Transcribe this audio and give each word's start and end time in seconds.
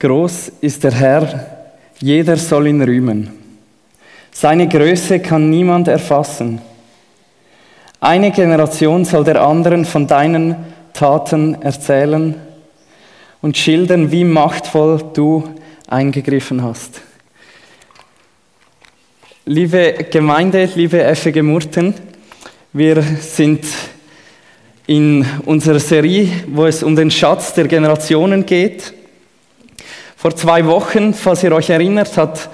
Groß 0.00 0.52
ist 0.62 0.82
der 0.82 0.92
Herr, 0.92 1.46
jeder 2.00 2.38
soll 2.38 2.68
ihn 2.68 2.80
rühmen. 2.80 3.30
Seine 4.32 4.66
Größe 4.66 5.20
kann 5.20 5.50
niemand 5.50 5.88
erfassen. 5.88 6.58
Eine 8.00 8.30
Generation 8.30 9.04
soll 9.04 9.24
der 9.24 9.42
anderen 9.42 9.84
von 9.84 10.06
deinen 10.06 10.56
Taten 10.94 11.60
erzählen 11.60 12.34
und 13.42 13.58
schildern, 13.58 14.10
wie 14.10 14.24
machtvoll 14.24 15.02
du 15.12 15.44
eingegriffen 15.86 16.62
hast. 16.62 17.02
Liebe 19.44 20.06
Gemeinde, 20.10 20.70
liebe 20.76 21.14
FG 21.14 21.42
Murten, 21.42 21.92
wir 22.72 23.02
sind 23.02 23.66
in 24.86 25.26
unserer 25.44 25.78
Serie, 25.78 26.30
wo 26.46 26.64
es 26.64 26.82
um 26.82 26.96
den 26.96 27.10
Schatz 27.10 27.52
der 27.52 27.68
Generationen 27.68 28.46
geht. 28.46 28.94
Vor 30.20 30.36
zwei 30.36 30.66
Wochen, 30.66 31.14
falls 31.14 31.42
ihr 31.44 31.52
euch 31.52 31.70
erinnert, 31.70 32.14
hat 32.18 32.50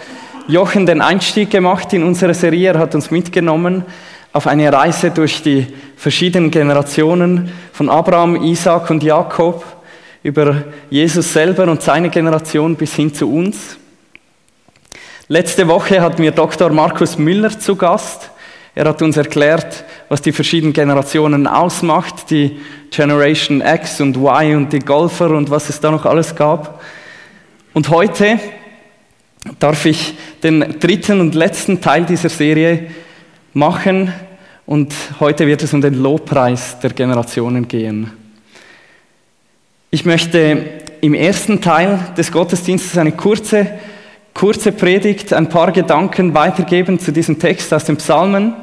Jochen 0.47 0.87
den 0.87 1.01
Einstieg 1.01 1.51
gemacht 1.51 1.93
in 1.93 2.05
unsere 2.05 2.33
Serie. 2.33 2.75
Er 2.75 2.79
hat 2.79 2.95
uns 2.95 3.11
mitgenommen 3.11 3.85
auf 4.33 4.47
eine 4.47 4.73
Reise 4.73 5.11
durch 5.11 5.43
die 5.43 5.67
verschiedenen 5.97 6.53
Generationen 6.53 7.51
von 7.73 7.91
Abraham, 7.91 8.41
Isaac 8.45 8.89
und 8.91 9.03
Jakob 9.03 9.65
über 10.23 10.63
Jesus 10.91 11.33
selber 11.33 11.65
und 11.65 11.83
seine 11.83 12.09
Generation 12.09 12.77
bis 12.77 12.95
hin 12.95 13.13
zu 13.13 13.29
uns. 13.35 13.77
Letzte 15.27 15.67
Woche 15.67 16.01
hatten 16.01 16.23
wir 16.23 16.31
Dr. 16.31 16.71
Markus 16.71 17.19
Müller 17.19 17.59
zu 17.59 17.75
Gast. 17.75 18.31
Er 18.77 18.85
hat 18.85 19.03
uns 19.03 19.17
erklärt, 19.17 19.83
was 20.09 20.23
die 20.23 20.31
verschiedenen 20.31 20.73
Generationen 20.73 21.49
ausmacht, 21.49 22.31
die 22.31 22.61
Generation 22.93 23.61
X 23.61 24.01
und 24.01 24.17
Y 24.17 24.55
und 24.55 24.73
die 24.73 24.79
Golfer 24.79 25.31
und 25.31 25.51
was 25.51 25.69
es 25.69 25.81
da 25.81 25.91
noch 25.91 26.07
alles 26.07 26.33
gab. 26.37 26.81
Und 27.77 27.91
heute 27.91 28.41
darf 29.59 29.85
ich 29.85 30.15
den 30.43 30.81
dritten 30.81 31.21
und 31.21 31.35
letzten 31.35 31.83
Teil 31.83 32.07
dieser 32.07 32.31
Serie 32.31 32.87
machen 33.53 34.15
und 34.65 34.95
heute 35.21 35.47
wird 35.47 35.63
es 35.63 35.75
um 35.75 35.83
den 35.83 35.93
Lobpreis 35.93 36.81
der 36.81 36.95
Generationen 36.95 37.69
gehen. 37.69 38.13
Ich 39.91 40.07
möchte 40.07 40.67
im 41.03 41.13
ersten 41.13 41.61
Teil 41.61 41.99
des 42.17 42.33
Gottesdienstes 42.33 42.97
eine 42.97 43.13
kurze, 43.13 43.67
kurze 44.33 44.73
Predigt, 44.73 45.35
ein 45.35 45.51
paar 45.51 45.71
Gedanken 45.71 46.33
weitergeben 46.33 46.99
zu 46.99 47.13
diesem 47.13 47.39
Text 47.39 47.75
aus 47.75 47.85
den 47.85 47.99
Psalmen. 47.99 48.55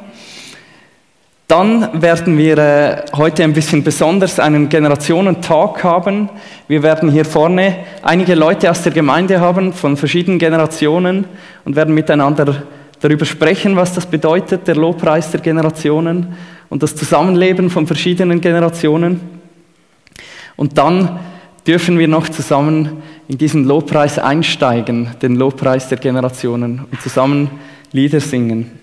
Dann 1.47 2.02
werden 2.02 2.38
wir 2.38 2.58
äh, 2.58 3.05
heute 3.16 3.44
ein 3.44 3.53
bisschen 3.53 3.83
besonders 3.83 4.39
einen 4.39 4.69
Generationentag 4.69 5.83
haben. 5.83 6.30
Wir 6.67 6.81
werden 6.83 7.11
hier 7.11 7.25
vorne 7.25 7.75
einige 8.02 8.33
Leute 8.33 8.72
aus 8.72 8.81
der 8.81 8.94
Gemeinde 8.94 9.39
haben 9.39 9.73
von 9.73 9.97
verschiedenen 9.97 10.39
Generationen 10.39 11.25
und 11.66 11.75
werden 11.75 11.94
miteinander 11.94 12.64
darüber 13.02 13.25
sprechen, 13.25 13.75
was 13.75 13.94
das 13.94 14.05
bedeutet, 14.05 14.67
der 14.67 14.75
Lobpreis 14.75 15.31
der 15.31 15.41
Generationen 15.41 16.36
und 16.69 16.81
das 16.81 16.95
Zusammenleben 16.95 17.69
von 17.69 17.86
verschiedenen 17.86 18.39
Generationen. 18.39 19.19
Und 20.55 20.77
dann 20.77 21.19
dürfen 21.67 21.99
wir 21.99 22.08
noch 22.08 22.30
zusammen 22.30 23.03
in 23.27 23.38
diesen 23.38 23.66
Lobpreis 23.66 24.17
einsteigen, 24.17 25.09
den 25.21 25.36
Lobpreis 25.36 25.89
der 25.89 25.97
Generationen 25.97 26.86
und 26.89 27.02
zusammen 27.02 27.52
Lieder 27.91 28.21
singen. 28.21 28.83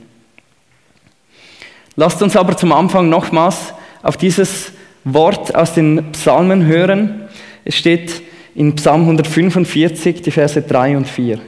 Lasst 2.01 2.23
uns 2.23 2.35
aber 2.35 2.57
zum 2.57 2.73
Anfang 2.73 3.11
nochmals 3.11 3.75
auf 4.03 4.17
dieses 4.17 4.73
Wort 5.05 5.55
aus 5.55 5.75
den 5.75 6.13
Psalmen 6.13 6.65
hören. 6.65 7.29
Es 7.63 7.77
steht 7.77 8.23
in 8.55 8.75
Psalm 8.77 9.03
145, 9.03 10.23
die 10.23 10.31
Verse 10.31 10.63
3 10.63 10.97
und 10.97 11.07
4. 11.07 11.39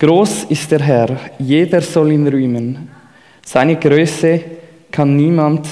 Groß 0.00 0.46
ist 0.48 0.68
der 0.72 0.80
Herr, 0.80 1.16
jeder 1.38 1.80
soll 1.80 2.10
ihn 2.10 2.26
rühmen. 2.26 2.90
Seine 3.46 3.76
Größe 3.76 4.40
kann 4.90 5.14
niemand 5.14 5.68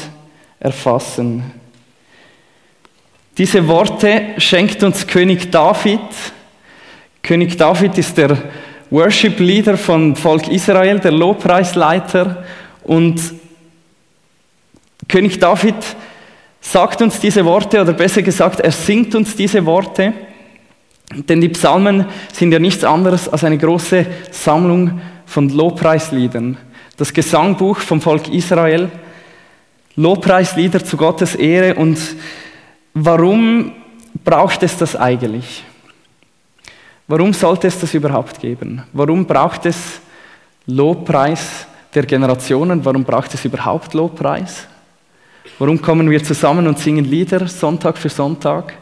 erfassen. 0.61 1.51
Diese 3.37 3.67
Worte 3.67 4.23
schenkt 4.37 4.85
uns 4.85 5.05
König 5.05 5.51
David. 5.51 5.99
König 7.25 7.57
David 7.57 7.99
ist 7.99 8.17
der 8.17 8.39
Worship 8.91 9.41
Leader 9.41 9.77
von 9.77 10.15
Volk 10.15 10.47
Israel, 10.47 11.01
der 11.01 11.11
Lobpreisleiter. 11.11 12.45
Und 12.89 13.21
König 15.09 15.39
David 15.39 15.77
sagt 16.61 17.03
uns 17.03 17.21
diese 17.21 17.45
Worte, 17.45 17.83
oder 17.83 17.93
besser 17.93 18.23
gesagt, 18.23 18.61
er 18.61 18.73
singt 18.73 19.15
uns 19.15 19.37
diese 19.37 19.65
Worte. 19.67 20.15
Denn 21.15 21.43
die 21.43 21.51
Psalmen 21.51 22.07
sind 22.33 22.51
ja 22.51 22.59
nichts 22.59 22.85
anderes 22.85 23.29
als 23.29 23.45
eine 23.45 23.59
große 23.59 24.07
Sammlung 24.31 25.01
von 25.27 25.51
Lobpreisliedern. 25.51 26.57
Das 26.97 27.13
Gesangbuch 27.13 27.77
vom 27.79 28.01
Volk 28.01 28.29
Israel, 28.29 28.91
Lobpreislieder 29.97 30.83
zu 30.83 30.97
Gottes 30.97 31.35
Ehre. 31.35 31.75
Und 31.75 31.99
warum 32.95 33.73
braucht 34.25 34.63
es 34.63 34.79
das 34.79 34.97
eigentlich? 34.97 35.63
Warum 37.07 37.35
sollte 37.35 37.67
es 37.67 37.79
das 37.79 37.93
überhaupt 37.93 38.41
geben? 38.41 38.83
Warum 38.95 39.27
braucht 39.27 39.67
es 39.67 40.01
Lobpreis 40.65 41.67
der 41.99 42.07
Generationen? 42.07 42.85
Warum 42.85 43.03
braucht 43.03 43.35
es 43.35 43.45
überhaupt 43.45 43.93
Lobpreis? 43.93 44.69
Warum 45.59 45.83
kommen 45.83 46.09
wir 46.09 46.23
zusammen 46.23 46.69
und 46.69 46.79
singen 46.79 47.05
Lieder 47.05 47.49
Sonntag 47.49 47.99
für 47.99 48.09
Sonntag? 48.09 48.75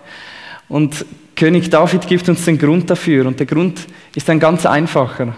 Und 0.69 1.06
König 1.34 1.71
David 1.71 2.06
gibt 2.06 2.28
uns 2.28 2.44
den 2.44 2.59
Grund 2.59 2.91
dafür. 2.91 3.27
Und 3.27 3.38
der 3.38 3.47
Grund 3.47 3.87
ist 4.15 4.28
ein 4.28 4.38
ganz 4.38 4.66
einfacher. 4.66 5.34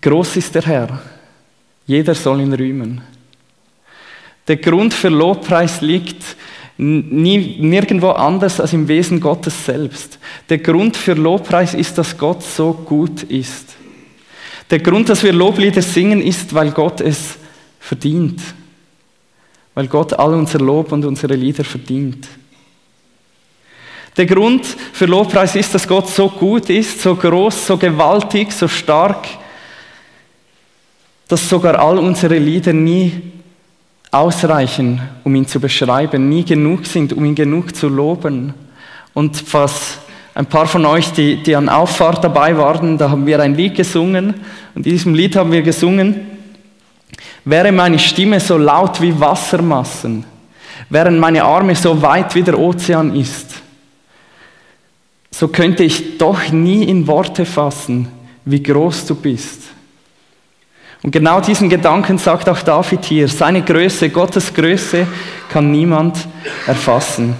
Groß 0.00 0.36
ist 0.36 0.52
der 0.56 0.62
Herr. 0.62 1.00
Jeder 1.86 2.14
soll 2.16 2.40
ihn 2.40 2.52
rühmen. 2.52 3.00
Der 4.48 4.56
Grund 4.56 4.92
für 4.92 5.10
Lobpreis 5.10 5.80
liegt 5.80 6.24
nie, 6.76 7.58
nirgendwo 7.60 8.10
anders 8.10 8.58
als 8.58 8.72
im 8.72 8.88
Wesen 8.88 9.20
Gottes 9.20 9.64
selbst. 9.64 10.18
Der 10.48 10.58
Grund 10.58 10.96
für 10.96 11.14
Lobpreis 11.14 11.74
ist, 11.74 11.96
dass 11.98 12.18
Gott 12.18 12.42
so 12.42 12.72
gut 12.72 13.22
ist. 13.22 13.76
Der 14.72 14.78
Grund, 14.78 15.10
dass 15.10 15.22
wir 15.22 15.34
Loblieder 15.34 15.82
singen, 15.82 16.22
ist, 16.22 16.54
weil 16.54 16.70
Gott 16.70 17.02
es 17.02 17.36
verdient. 17.78 18.40
Weil 19.74 19.86
Gott 19.86 20.14
all 20.14 20.32
unser 20.32 20.60
Lob 20.60 20.92
und 20.92 21.04
unsere 21.04 21.34
Lieder 21.34 21.62
verdient. 21.62 22.26
Der 24.16 24.24
Grund 24.24 24.64
für 24.64 25.04
Lobpreis 25.04 25.56
ist, 25.56 25.74
dass 25.74 25.86
Gott 25.86 26.08
so 26.08 26.30
gut 26.30 26.70
ist, 26.70 27.02
so 27.02 27.14
groß, 27.14 27.66
so 27.66 27.76
gewaltig, 27.76 28.50
so 28.50 28.66
stark, 28.66 29.28
dass 31.28 31.50
sogar 31.50 31.78
all 31.78 31.98
unsere 31.98 32.38
Lieder 32.38 32.72
nie 32.72 33.12
ausreichen, 34.10 35.02
um 35.22 35.34
ihn 35.34 35.46
zu 35.46 35.60
beschreiben, 35.60 36.30
nie 36.30 36.44
genug 36.44 36.86
sind, 36.86 37.12
um 37.12 37.26
ihn 37.26 37.34
genug 37.34 37.76
zu 37.76 37.88
loben. 37.88 38.54
Und 39.12 39.52
was 39.52 39.98
ein 40.34 40.46
paar 40.46 40.66
von 40.66 40.86
euch, 40.86 41.12
die, 41.12 41.42
die 41.42 41.54
an 41.54 41.68
Auffahrt 41.68 42.24
dabei 42.24 42.56
waren, 42.56 42.96
da 42.96 43.10
haben 43.10 43.26
wir 43.26 43.40
ein 43.40 43.54
Lied 43.54 43.74
gesungen. 43.74 44.34
Und 44.74 44.86
in 44.86 44.92
diesem 44.92 45.14
Lied 45.14 45.36
haben 45.36 45.52
wir 45.52 45.62
gesungen, 45.62 46.26
wäre 47.44 47.72
meine 47.72 47.98
Stimme 47.98 48.40
so 48.40 48.56
laut 48.56 49.00
wie 49.00 49.18
Wassermassen, 49.18 50.24
wären 50.88 51.18
meine 51.18 51.44
Arme 51.44 51.74
so 51.74 52.00
weit 52.00 52.34
wie 52.34 52.42
der 52.42 52.58
Ozean 52.58 53.14
ist, 53.14 53.54
so 55.30 55.48
könnte 55.48 55.82
ich 55.82 56.18
doch 56.18 56.50
nie 56.50 56.84
in 56.84 57.06
Worte 57.06 57.44
fassen, 57.44 58.08
wie 58.44 58.62
groß 58.62 59.06
du 59.06 59.14
bist. 59.14 59.62
Und 61.02 61.10
genau 61.10 61.40
diesen 61.40 61.68
Gedanken 61.68 62.16
sagt 62.16 62.48
auch 62.48 62.60
David 62.60 63.04
hier. 63.04 63.26
Seine 63.26 63.62
Größe, 63.62 64.10
Gottes 64.10 64.54
Größe 64.54 65.06
kann 65.48 65.72
niemand 65.72 66.16
erfassen. 66.66 67.34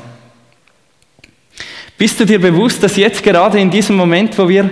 Bist 2.03 2.19
du 2.19 2.27
dir 2.27 2.41
bewusst, 2.41 2.83
dass 2.83 2.97
jetzt 2.97 3.23
gerade 3.23 3.61
in 3.61 3.71
diesem 3.71 3.95
Moment, 3.95 4.37
wo 4.37 4.49
wir 4.49 4.69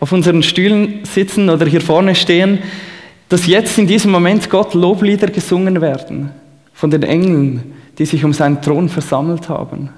auf 0.00 0.10
unseren 0.10 0.42
Stühlen 0.42 1.04
sitzen 1.04 1.48
oder 1.48 1.64
hier 1.64 1.80
vorne 1.80 2.16
stehen, 2.16 2.58
dass 3.28 3.46
jetzt 3.46 3.78
in 3.78 3.86
diesem 3.86 4.10
Moment 4.10 4.50
Gott 4.50 4.74
Loblieder 4.74 5.28
gesungen 5.28 5.80
werden 5.80 6.32
von 6.74 6.90
den 6.90 7.04
Engeln, 7.04 7.72
die 7.98 8.04
sich 8.04 8.24
um 8.24 8.32
seinen 8.32 8.60
Thron 8.62 8.88
versammelt 8.88 9.48
haben? 9.48 9.90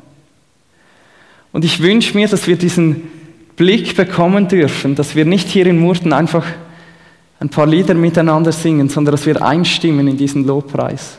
Und 1.53 1.65
ich 1.65 1.81
wünsche 1.81 2.15
mir, 2.19 2.29
dass 2.29 2.47
wir 2.47 2.57
diesen 2.57 3.09
Blick 3.57 3.97
bekommen 3.97 4.47
dürfen, 4.49 4.95
dass 4.95 5.17
wir 5.17 5.25
nicht 5.25 5.49
hier 5.49 5.65
in 5.65 5.79
Murten 5.79 6.13
einfach 6.13 6.45
ein 7.41 7.49
paar 7.49 7.67
Lieder 7.67 7.95
miteinander 7.95 8.53
singen, 8.53 8.91
sondern 8.91 9.13
dass 9.13 9.25
wir 9.25 9.41
einstimmen 9.41 10.07
in 10.07 10.19
diesen 10.19 10.47
Lobpreis. 10.47 11.17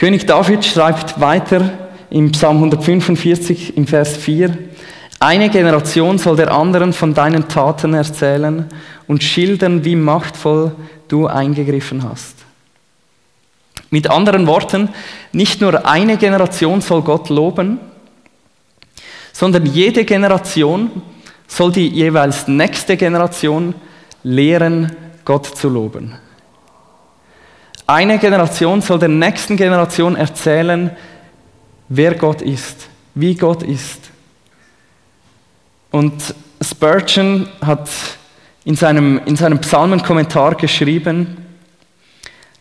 König 0.00 0.24
David 0.24 0.64
schreibt 0.64 1.20
weiter 1.20 1.72
im 2.08 2.32
Psalm 2.32 2.56
145 2.56 3.76
im 3.76 3.86
Vers 3.86 4.16
4, 4.16 4.56
eine 5.18 5.50
Generation 5.50 6.16
soll 6.16 6.36
der 6.36 6.52
anderen 6.52 6.94
von 6.94 7.12
deinen 7.12 7.48
Taten 7.48 7.92
erzählen 7.92 8.64
und 9.06 9.22
schildern, 9.22 9.84
wie 9.84 9.96
machtvoll 9.96 10.72
du 11.08 11.26
eingegriffen 11.26 12.02
hast. 12.02 12.36
Mit 13.90 14.08
anderen 14.08 14.46
Worten, 14.46 14.88
nicht 15.32 15.60
nur 15.60 15.86
eine 15.86 16.16
Generation 16.16 16.80
soll 16.80 17.02
Gott 17.02 17.28
loben, 17.28 17.78
sondern 19.34 19.66
jede 19.66 20.06
Generation 20.06 20.90
soll 21.46 21.72
die 21.72 21.88
jeweils 21.88 22.48
nächste 22.48 22.96
Generation 22.96 23.74
lehren, 24.22 24.96
Gott 25.26 25.44
zu 25.44 25.68
loben. 25.68 26.16
Eine 27.90 28.20
Generation 28.20 28.82
soll 28.82 29.00
der 29.00 29.08
nächsten 29.08 29.56
Generation 29.56 30.14
erzählen, 30.14 30.92
wer 31.88 32.14
Gott 32.14 32.40
ist, 32.40 32.86
wie 33.16 33.34
Gott 33.34 33.64
ist. 33.64 33.98
Und 35.90 36.32
Spurgeon 36.60 37.48
hat 37.60 37.90
in 38.64 38.76
seinem, 38.76 39.20
in 39.26 39.34
seinem 39.34 39.60
Psalmenkommentar 39.60 40.54
geschrieben, 40.54 41.44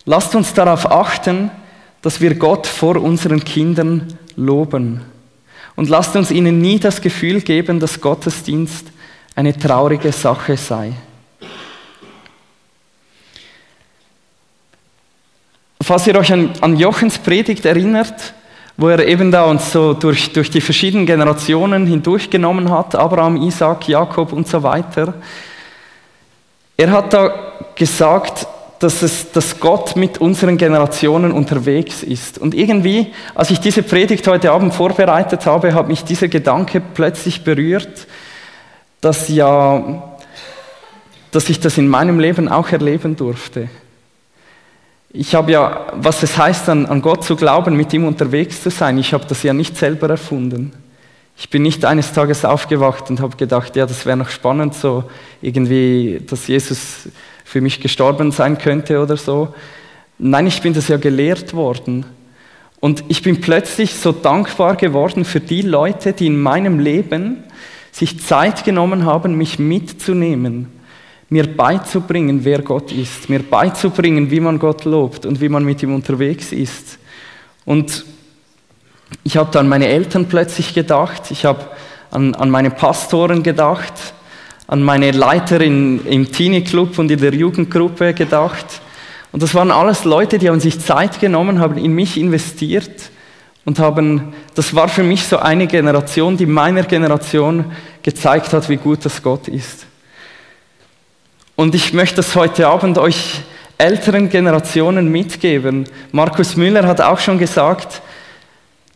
lasst 0.05 0.33
uns 0.33 0.51
darauf 0.55 0.89
achten, 0.89 1.51
dass 2.01 2.19
wir 2.19 2.33
Gott 2.33 2.65
vor 2.65 2.95
unseren 2.95 3.43
Kindern 3.43 4.17
loben. 4.35 5.01
Und 5.75 5.89
lasst 5.89 6.15
uns 6.15 6.31
ihnen 6.31 6.59
nie 6.59 6.79
das 6.79 7.01
Gefühl 7.01 7.41
geben, 7.41 7.79
dass 7.79 8.01
Gottesdienst 8.01 8.87
eine 9.35 9.55
traurige 9.55 10.11
Sache 10.11 10.57
sei. 10.57 10.93
Falls 15.89 16.05
ihr 16.05 16.15
euch 16.19 16.31
an, 16.31 16.51
an 16.61 16.77
Jochens 16.77 17.17
Predigt 17.17 17.65
erinnert, 17.65 18.35
wo 18.77 18.89
er 18.89 19.07
eben 19.07 19.31
da 19.31 19.45
uns 19.45 19.71
so 19.71 19.95
durch, 19.95 20.31
durch 20.33 20.51
die 20.51 20.61
verschiedenen 20.61 21.07
Generationen 21.07 21.87
hindurchgenommen 21.87 22.69
hat, 22.69 22.93
Abraham, 22.93 23.37
Isaac, 23.37 23.87
Jakob 23.87 24.31
und 24.31 24.47
so 24.47 24.61
weiter. 24.61 25.15
Er 26.77 26.91
hat 26.91 27.11
da 27.11 27.31
gesagt, 27.73 28.45
dass, 28.77 29.01
es, 29.01 29.31
dass 29.31 29.59
Gott 29.59 29.95
mit 29.95 30.19
unseren 30.19 30.59
Generationen 30.59 31.31
unterwegs 31.31 32.03
ist. 32.03 32.37
Und 32.37 32.53
irgendwie, 32.53 33.11
als 33.33 33.49
ich 33.49 33.59
diese 33.59 33.81
Predigt 33.81 34.27
heute 34.27 34.51
Abend 34.51 34.75
vorbereitet 34.75 35.47
habe, 35.47 35.73
hat 35.73 35.87
mich 35.87 36.03
dieser 36.03 36.27
Gedanke 36.27 36.81
plötzlich 36.81 37.43
berührt, 37.43 38.05
dass 39.01 39.27
ja, 39.27 40.03
dass 41.31 41.49
ich 41.49 41.59
das 41.59 41.79
in 41.79 41.87
meinem 41.87 42.19
Leben 42.19 42.47
auch 42.47 42.69
erleben 42.71 43.15
durfte. 43.15 43.69
Ich 45.11 45.33
habe 45.33 45.51
ja, 45.51 45.87
was 45.95 46.21
es 46.21 46.37
heißt, 46.37 46.69
an, 46.69 46.85
an 46.85 47.01
Gott 47.01 47.23
zu 47.23 47.35
glauben, 47.35 47.75
mit 47.75 47.91
ihm 47.93 48.05
unterwegs 48.05 48.61
zu 48.61 48.69
sein, 48.69 48.99
ich 48.99 49.11
habe 49.13 49.25
das 49.27 49.41
ja 49.41 49.53
nicht 49.53 49.75
selber 49.75 50.07
erfunden. 50.07 50.71
Ich 51.35 51.49
bin 51.49 51.63
nicht 51.63 51.83
eines 51.83 52.13
Tages 52.13 52.45
aufgewacht 52.45 53.09
und 53.09 53.19
habe 53.19 53.35
gedacht, 53.35 53.75
ja, 53.75 53.87
das 53.87 54.05
wäre 54.05 54.17
noch 54.17 54.29
spannend, 54.29 54.75
so 54.75 55.05
irgendwie, 55.41 56.21
dass 56.27 56.47
Jesus 56.47 57.09
für 57.43 57.59
mich 57.59 57.79
gestorben 57.79 58.31
sein 58.31 58.59
könnte 58.59 59.01
oder 59.01 59.17
so. 59.17 59.55
Nein, 60.19 60.45
ich 60.45 60.61
bin 60.61 60.73
das 60.73 60.89
ja 60.89 60.97
gelehrt 60.97 61.55
worden. 61.55 62.05
Und 62.79 63.03
ich 63.07 63.23
bin 63.23 63.41
plötzlich 63.41 63.95
so 63.95 64.11
dankbar 64.11 64.75
geworden 64.75 65.25
für 65.25 65.39
die 65.39 65.63
Leute, 65.63 66.13
die 66.13 66.27
in 66.27 66.39
meinem 66.39 66.77
Leben 66.77 67.43
sich 67.91 68.19
Zeit 68.23 68.63
genommen 68.63 69.05
haben, 69.05 69.35
mich 69.35 69.57
mitzunehmen 69.57 70.78
mir 71.29 71.55
beizubringen, 71.55 72.43
wer 72.43 72.61
Gott 72.61 72.91
ist, 72.91 73.29
mir 73.29 73.43
beizubringen, 73.43 74.31
wie 74.31 74.39
man 74.39 74.57
Gott 74.57 74.85
lobt 74.85 75.25
und 75.25 75.39
wie 75.39 75.49
man 75.49 75.63
mit 75.63 75.83
ihm 75.83 75.93
unterwegs 75.93 76.51
ist. 76.51 76.97
Und 77.65 78.03
ich 79.23 79.37
habe 79.37 79.59
an 79.59 79.69
meine 79.69 79.87
Eltern 79.87 80.27
plötzlich 80.27 80.73
gedacht, 80.73 81.29
ich 81.29 81.45
habe 81.45 81.65
an, 82.11 82.33
an 82.35 82.49
meine 82.49 82.71
Pastoren 82.71 83.43
gedacht, 83.43 83.93
an 84.67 84.81
meine 84.81 85.11
Leiterin 85.11 86.05
im 86.05 86.31
Teenie-Club 86.31 86.97
und 86.97 87.11
in 87.11 87.19
der 87.19 87.33
Jugendgruppe 87.33 88.13
gedacht. 88.13 88.81
Und 89.31 89.43
das 89.43 89.53
waren 89.53 89.71
alles 89.71 90.05
Leute, 90.05 90.39
die 90.39 90.49
haben 90.49 90.59
sich 90.59 90.79
Zeit 90.79 91.19
genommen, 91.19 91.59
haben 91.59 91.77
in 91.77 91.93
mich 91.93 92.17
investiert 92.17 93.11
und 93.65 93.77
haben, 93.77 94.33
das 94.55 94.73
war 94.73 94.87
für 94.87 95.03
mich 95.03 95.25
so 95.25 95.37
eine 95.37 95.67
Generation, 95.67 96.37
die 96.37 96.47
meiner 96.47 96.83
Generation 96.83 97.65
gezeigt 98.01 98.51
hat, 98.53 98.67
wie 98.69 98.77
gut 98.77 99.05
das 99.05 99.21
Gott 99.21 99.47
ist. 99.47 99.85
Und 101.59 101.75
ich 101.75 101.91
möchte 101.91 102.15
das 102.15 102.37
heute 102.37 102.69
Abend 102.69 102.97
euch 102.97 103.41
älteren 103.77 104.29
Generationen 104.29 105.11
mitgeben. 105.11 105.83
Markus 106.13 106.55
Müller 106.55 106.87
hat 106.87 107.01
auch 107.01 107.19
schon 107.19 107.37
gesagt, 107.37 108.01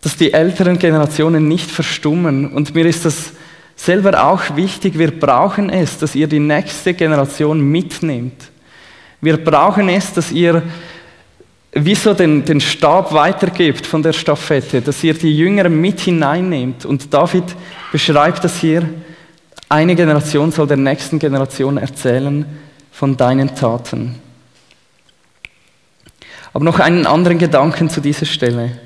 dass 0.02 0.16
die 0.16 0.32
älteren 0.32 0.80
Generationen 0.80 1.50
nicht 1.50 1.70
verstummen. 1.70 2.48
Und 2.54 2.74
mir 2.74 2.86
ist 2.86 3.04
das 3.04 3.34
selber 3.76 4.24
auch 4.24 4.56
wichtig. 4.56 4.98
Wir 4.98 5.12
brauchen 5.12 5.70
es, 5.70 5.98
dass 5.98 6.16
ihr 6.16 6.26
die 6.26 6.40
nächste 6.40 6.94
Generation 6.94 7.60
mitnehmt. 7.60 8.50
Wir 9.20 9.36
brauchen 9.44 9.90
es, 9.90 10.14
dass 10.14 10.32
ihr 10.32 10.64
wie 11.74 11.96
so 11.96 12.14
den, 12.14 12.46
den 12.46 12.62
Stab 12.62 13.12
weitergebt 13.12 13.86
von 13.86 14.02
der 14.02 14.14
Staffette, 14.14 14.82
dass 14.82 15.04
ihr 15.04 15.16
die 15.16 15.38
Jüngeren 15.38 15.82
mit 15.82 16.00
hineinnehmt. 16.00 16.86
Und 16.86 17.14
David 17.14 17.44
beschreibt 17.92 18.42
das 18.42 18.62
hier 18.62 18.88
eine 19.70 19.96
Generation 19.96 20.52
soll 20.52 20.68
der 20.68 20.78
nächsten 20.78 21.20
Generation 21.20 21.78
erzählen 21.78 22.46
von 22.92 23.18
deinen 23.18 23.56
Taten. 23.56 24.22
Aber 26.54 26.64
noch 26.64 26.80
einen 26.80 27.08
anderen 27.08 27.40
Gedanken 27.40 27.90
zu 27.90 28.00
dieser 28.00 28.28
Stelle. 28.28 28.78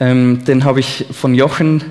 Ähm, 0.00 0.44
den 0.44 0.64
habe 0.64 0.80
ich 0.80 1.06
von 1.12 1.34
Jochen. 1.34 1.84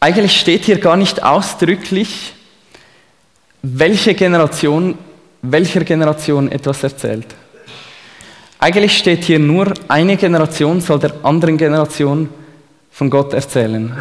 Eigentlich 0.00 0.40
steht 0.40 0.64
hier 0.64 0.78
gar 0.78 0.96
nicht 0.96 1.22
ausdrücklich, 1.22 2.34
welche 3.62 4.14
Generation, 4.14 4.98
welcher 5.42 5.84
Generation 5.84 6.50
etwas 6.50 6.82
erzählt. 6.82 7.26
Eigentlich 8.58 8.98
steht 8.98 9.24
hier 9.24 9.38
nur, 9.38 9.72
eine 9.88 10.16
Generation 10.16 10.80
soll 10.80 10.98
der 10.98 11.14
anderen 11.24 11.56
Generation 11.56 12.28
von 12.90 13.10
Gott 13.10 13.32
erzählen. 13.32 13.92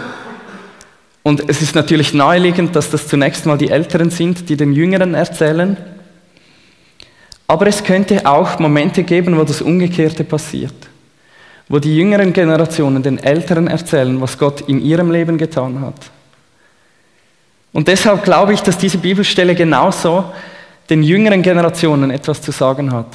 Und 1.24 1.50
es 1.50 1.62
ist 1.62 1.76
natürlich 1.76 2.14
naheliegend, 2.14 2.76
dass 2.76 2.90
das 2.90 3.08
zunächst 3.08 3.46
mal 3.46 3.58
die 3.58 3.70
Älteren 3.70 4.10
sind, 4.10 4.50
die 4.50 4.58
den 4.58 4.74
Jüngeren 4.74 5.14
erzählen. 5.14 5.78
Aber 7.48 7.68
es 7.68 7.84
könnte 7.84 8.26
auch 8.26 8.60
Momente 8.60 9.04
geben, 9.04 9.38
wo 9.38 9.44
das 9.44 9.62
Umgekehrte 9.62 10.24
passiert. 10.24 10.74
Wo 11.68 11.80
die 11.80 11.96
jüngeren 11.96 12.34
Generationen 12.34 13.04
den 13.04 13.18
Älteren 13.18 13.68
erzählen, 13.68 14.20
was 14.20 14.38
Gott 14.38 14.62
in 14.62 14.82
ihrem 14.84 15.12
Leben 15.12 15.38
getan 15.38 15.82
hat. 15.82 16.12
Und 17.74 17.88
deshalb 17.88 18.24
glaube 18.24 18.54
ich, 18.54 18.62
dass 18.62 18.78
diese 18.78 18.98
Bibelstelle 18.98 19.56
genauso 19.56 20.26
den 20.90 21.04
jüngeren 21.04 21.42
Generationen 21.42 22.12
etwas 22.12 22.42
zu 22.42 22.52
sagen 22.52 22.92
hat. 22.92 23.08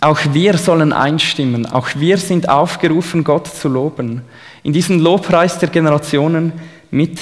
Auch 0.00 0.18
wir 0.32 0.58
sollen 0.58 0.92
einstimmen, 0.92 1.66
auch 1.66 1.88
wir 1.96 2.18
sind 2.18 2.48
aufgerufen, 2.48 3.24
Gott 3.24 3.48
zu 3.48 3.68
loben 3.68 4.22
in 4.62 4.72
diesen 4.72 4.98
Lobpreis 4.98 5.58
der 5.58 5.68
Generationen 5.68 6.52
mit 6.90 7.18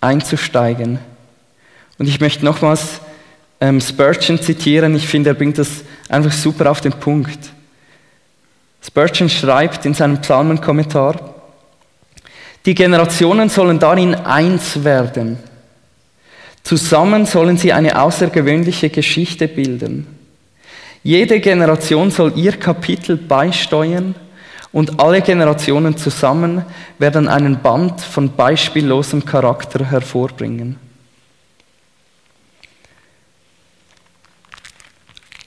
einzusteigen. 0.00 0.98
Und 1.98 2.08
ich 2.08 2.20
möchte 2.20 2.44
nochmals 2.44 3.00
ähm, 3.60 3.80
Spurgeon 3.80 4.40
zitieren. 4.40 4.96
Ich 4.96 5.06
finde, 5.06 5.30
er 5.30 5.34
bringt 5.34 5.58
das 5.58 5.84
einfach 6.08 6.32
super 6.32 6.70
auf 6.70 6.80
den 6.80 6.92
Punkt. 6.92 7.38
Spurgeon 8.80 9.28
schreibt 9.28 9.84
in 9.84 9.94
seinem 9.94 10.20
Psalmenkommentar, 10.20 11.34
die 12.64 12.74
Generationen 12.74 13.48
sollen 13.48 13.78
darin 13.78 14.14
eins 14.14 14.84
werden. 14.84 15.38
Zusammen 16.62 17.26
sollen 17.26 17.56
sie 17.56 17.72
eine 17.72 18.00
außergewöhnliche 18.00 18.90
Geschichte 18.90 19.48
bilden. 19.48 20.17
Jede 21.02 21.40
Generation 21.40 22.10
soll 22.10 22.32
ihr 22.36 22.52
Kapitel 22.52 23.16
beisteuern 23.16 24.14
und 24.72 25.00
alle 25.00 25.22
Generationen 25.22 25.96
zusammen 25.96 26.64
werden 26.98 27.28
einen 27.28 27.60
Band 27.60 28.00
von 28.00 28.34
beispiellosem 28.34 29.24
Charakter 29.24 29.84
hervorbringen. 29.90 30.76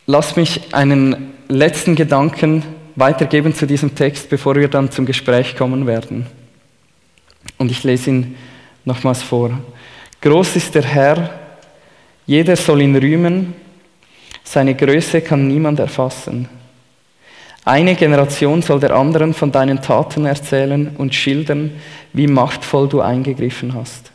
Lass 0.08 0.36
mich 0.36 0.74
einen 0.74 1.34
letzten 1.48 1.96
Gedanken 1.96 2.64
weitergeben 2.96 3.54
zu 3.54 3.68
diesem 3.68 3.96
Text, 3.96 4.30
bevor 4.30 4.56
wir 4.56 4.68
dann 4.68 4.92
zum 4.92 5.06
Gespräch 5.06 5.56
kommen 5.56 5.86
werden. 5.86 6.26
Und 7.58 7.72
ich 7.72 7.84
lese 7.84 8.10
ihn 8.10 8.36
nochmals 8.84 9.22
vor. 9.22 9.52
Groß 10.22 10.56
ist 10.56 10.76
der 10.76 10.84
Herr, 10.84 11.30
jeder 12.26 12.56
soll 12.56 12.82
ihn 12.82 12.96
rühmen, 12.96 13.54
seine 14.52 14.76
Größe 14.76 15.22
kann 15.22 15.48
niemand 15.48 15.80
erfassen. 15.80 16.50
Eine 17.64 17.96
Generation 17.96 18.62
soll 18.62 18.82
der 18.82 18.94
anderen 18.94 19.34
von 19.34 19.50
deinen 19.50 19.82
Taten 19.82 20.26
erzählen 20.26 20.94
und 20.98 21.16
schildern, 21.16 21.72
wie 22.12 22.28
machtvoll 22.28 22.90
du 22.90 23.00
eingegriffen 23.00 23.74
hast. 23.74 24.12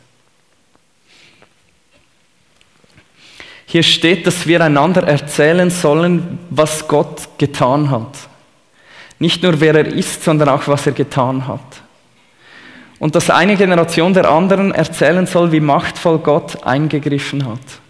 Hier 3.65 3.81
steht, 3.81 4.27
dass 4.27 4.45
wir 4.45 4.63
einander 4.63 5.07
erzählen 5.07 5.71
sollen, 5.71 6.37
was 6.51 6.87
Gott 6.87 7.29
getan 7.39 7.89
hat. 7.89 8.29
Nicht 9.17 9.41
nur 9.41 9.59
wer 9.59 9.73
er 9.73 9.87
ist, 9.87 10.23
sondern 10.23 10.49
auch 10.49 10.67
was 10.67 10.85
er 10.85 10.93
getan 10.93 11.47
hat. 11.47 11.81
Und 12.99 13.15
dass 13.15 13.31
eine 13.31 13.55
Generation 13.55 14.13
der 14.13 14.29
anderen 14.29 14.71
erzählen 14.71 15.25
soll, 15.25 15.51
wie 15.51 15.61
machtvoll 15.61 16.19
Gott 16.19 16.63
eingegriffen 16.63 17.47
hat. 17.47 17.81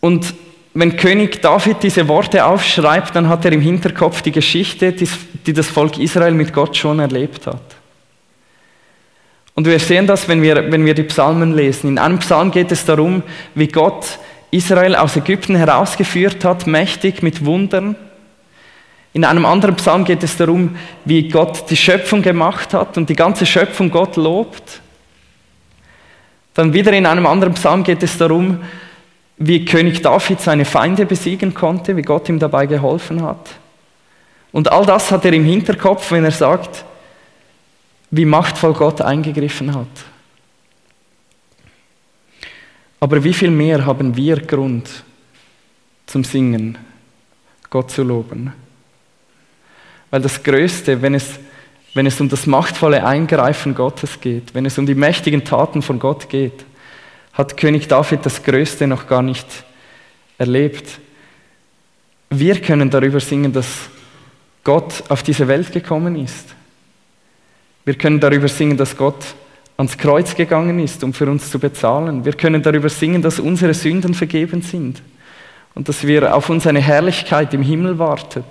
Und 0.00 0.34
wenn 0.72 0.96
König 0.96 1.42
David 1.42 1.82
diese 1.82 2.08
Worte 2.08 2.44
aufschreibt, 2.44 3.14
dann 3.16 3.28
hat 3.28 3.44
er 3.44 3.52
im 3.52 3.60
Hinterkopf 3.60 4.22
die 4.22 4.32
Geschichte, 4.32 4.92
die 4.92 5.52
das 5.52 5.68
Volk 5.68 5.98
Israel 5.98 6.32
mit 6.32 6.52
Gott 6.52 6.76
schon 6.76 7.00
erlebt 7.00 7.46
hat. 7.46 7.60
Und 9.54 9.66
wir 9.66 9.78
sehen 9.78 10.06
das, 10.06 10.28
wenn 10.28 10.42
wir, 10.42 10.70
wenn 10.70 10.84
wir 10.84 10.94
die 10.94 11.02
Psalmen 11.02 11.54
lesen. 11.54 11.88
In 11.88 11.98
einem 11.98 12.18
Psalm 12.20 12.50
geht 12.50 12.72
es 12.72 12.84
darum, 12.84 13.22
wie 13.54 13.68
Gott 13.68 14.18
Israel 14.50 14.96
aus 14.96 15.16
Ägypten 15.16 15.54
herausgeführt 15.54 16.44
hat, 16.44 16.66
mächtig 16.66 17.22
mit 17.22 17.44
Wundern. 17.44 17.96
In 19.12 19.24
einem 19.24 19.44
anderen 19.44 19.74
Psalm 19.76 20.04
geht 20.04 20.22
es 20.22 20.36
darum, 20.36 20.76
wie 21.04 21.28
Gott 21.28 21.68
die 21.68 21.76
Schöpfung 21.76 22.22
gemacht 22.22 22.72
hat 22.74 22.96
und 22.96 23.08
die 23.08 23.16
ganze 23.16 23.44
Schöpfung 23.44 23.90
Gott 23.90 24.16
lobt. 24.16 24.80
Dann 26.54 26.72
wieder 26.72 26.92
in 26.92 27.06
einem 27.06 27.26
anderen 27.26 27.54
Psalm 27.54 27.82
geht 27.82 28.02
es 28.02 28.16
darum, 28.16 28.60
wie 29.42 29.64
König 29.64 30.02
David 30.02 30.38
seine 30.38 30.66
Feinde 30.66 31.06
besiegen 31.06 31.54
konnte, 31.54 31.96
wie 31.96 32.02
Gott 32.02 32.28
ihm 32.28 32.38
dabei 32.38 32.66
geholfen 32.66 33.22
hat. 33.22 33.48
Und 34.52 34.70
all 34.70 34.84
das 34.84 35.10
hat 35.10 35.24
er 35.24 35.32
im 35.32 35.44
Hinterkopf, 35.44 36.12
wenn 36.12 36.24
er 36.24 36.30
sagt, 36.30 36.84
wie 38.10 38.26
machtvoll 38.26 38.74
Gott 38.74 39.00
eingegriffen 39.00 39.74
hat. 39.74 39.86
Aber 43.00 43.24
wie 43.24 43.32
viel 43.32 43.50
mehr 43.50 43.86
haben 43.86 44.14
wir 44.14 44.36
Grund 44.42 45.04
zum 46.04 46.22
Singen, 46.22 46.76
Gott 47.70 47.90
zu 47.90 48.02
loben? 48.02 48.52
Weil 50.10 50.20
das 50.20 50.42
Größte, 50.42 51.00
wenn 51.00 51.14
es, 51.14 51.38
wenn 51.94 52.04
es 52.04 52.20
um 52.20 52.28
das 52.28 52.46
machtvolle 52.46 53.06
Eingreifen 53.06 53.74
Gottes 53.74 54.20
geht, 54.20 54.52
wenn 54.52 54.66
es 54.66 54.76
um 54.76 54.84
die 54.84 54.94
mächtigen 54.94 55.44
Taten 55.46 55.80
von 55.80 55.98
Gott 55.98 56.28
geht, 56.28 56.66
hat 57.40 57.56
König 57.56 57.88
David 57.88 58.26
das 58.26 58.42
Größte 58.42 58.86
noch 58.86 59.06
gar 59.06 59.22
nicht 59.22 59.46
erlebt. 60.36 61.00
Wir 62.28 62.60
können 62.60 62.90
darüber 62.90 63.18
singen, 63.18 63.50
dass 63.50 63.88
Gott 64.62 65.02
auf 65.08 65.22
diese 65.22 65.48
Welt 65.48 65.72
gekommen 65.72 66.16
ist. 66.16 66.54
Wir 67.86 67.94
können 67.94 68.20
darüber 68.20 68.46
singen, 68.46 68.76
dass 68.76 68.94
Gott 68.94 69.34
ans 69.78 69.96
Kreuz 69.96 70.34
gegangen 70.34 70.78
ist, 70.80 71.02
um 71.02 71.14
für 71.14 71.30
uns 71.30 71.50
zu 71.50 71.58
bezahlen. 71.58 72.26
Wir 72.26 72.34
können 72.34 72.62
darüber 72.62 72.90
singen, 72.90 73.22
dass 73.22 73.40
unsere 73.40 73.72
Sünden 73.72 74.12
vergeben 74.12 74.60
sind 74.60 75.00
und 75.74 75.88
dass 75.88 76.06
wir 76.06 76.36
auf 76.36 76.50
uns 76.50 76.66
eine 76.66 76.82
Herrlichkeit 76.82 77.54
im 77.54 77.62
Himmel 77.62 77.98
wartet. 77.98 78.44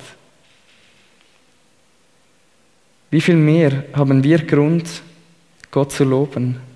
Wie 3.11 3.21
viel 3.21 3.35
mehr 3.35 3.83
haben 3.93 4.23
wir 4.23 4.39
Grund, 4.39 4.87
Gott 5.69 5.91
zu 5.91 6.03
loben 6.03 6.68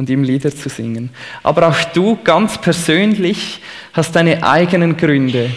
und 0.00 0.10
ihm 0.10 0.24
Lieder 0.24 0.54
zu 0.54 0.68
singen? 0.68 1.10
Aber 1.42 1.68
auch 1.68 1.84
du 1.92 2.18
ganz 2.24 2.58
persönlich 2.58 3.60
hast 3.92 4.16
deine 4.16 4.42
eigenen 4.42 4.96
Gründe, 4.96 5.50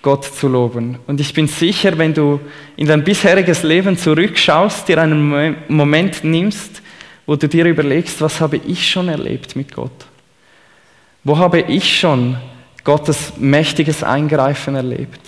Gott 0.00 0.24
zu 0.24 0.48
loben. 0.48 0.98
Und 1.06 1.20
ich 1.20 1.34
bin 1.34 1.48
sicher, 1.48 1.98
wenn 1.98 2.14
du 2.14 2.40
in 2.76 2.86
dein 2.86 3.04
bisheriges 3.04 3.64
Leben 3.64 3.98
zurückschaust, 3.98 4.88
dir 4.88 4.98
einen 5.02 5.56
Moment 5.68 6.24
nimmst, 6.24 6.80
wo 7.26 7.36
du 7.36 7.48
dir 7.48 7.66
überlegst, 7.66 8.22
was 8.22 8.40
habe 8.40 8.60
ich 8.66 8.88
schon 8.88 9.08
erlebt 9.08 9.56
mit 9.56 9.74
Gott? 9.74 10.06
Wo 11.24 11.36
habe 11.36 11.60
ich 11.60 11.98
schon 11.98 12.38
Gottes 12.84 13.32
mächtiges 13.36 14.02
Eingreifen 14.02 14.76
erlebt? 14.76 15.20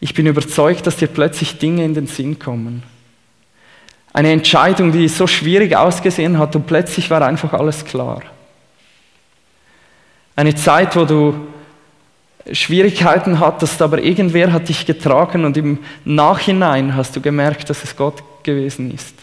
Ich 0.00 0.14
bin 0.14 0.26
überzeugt, 0.26 0.86
dass 0.86 0.96
dir 0.96 1.08
plötzlich 1.08 1.58
Dinge 1.58 1.84
in 1.84 1.94
den 1.94 2.06
Sinn 2.06 2.38
kommen. 2.38 2.82
Eine 4.14 4.30
Entscheidung, 4.30 4.92
die 4.92 5.08
so 5.08 5.26
schwierig 5.26 5.76
ausgesehen 5.76 6.38
hat 6.38 6.54
und 6.54 6.68
plötzlich 6.68 7.10
war 7.10 7.20
einfach 7.20 7.52
alles 7.52 7.84
klar. 7.84 8.22
Eine 10.36 10.54
Zeit, 10.54 10.94
wo 10.94 11.04
du 11.04 11.34
Schwierigkeiten 12.52 13.40
hattest, 13.40 13.82
aber 13.82 14.00
irgendwer 14.00 14.52
hat 14.52 14.68
dich 14.68 14.86
getragen 14.86 15.44
und 15.44 15.56
im 15.56 15.80
Nachhinein 16.04 16.94
hast 16.94 17.16
du 17.16 17.20
gemerkt, 17.20 17.68
dass 17.70 17.82
es 17.82 17.96
Gott 17.96 18.22
gewesen 18.44 18.94
ist. 18.94 19.16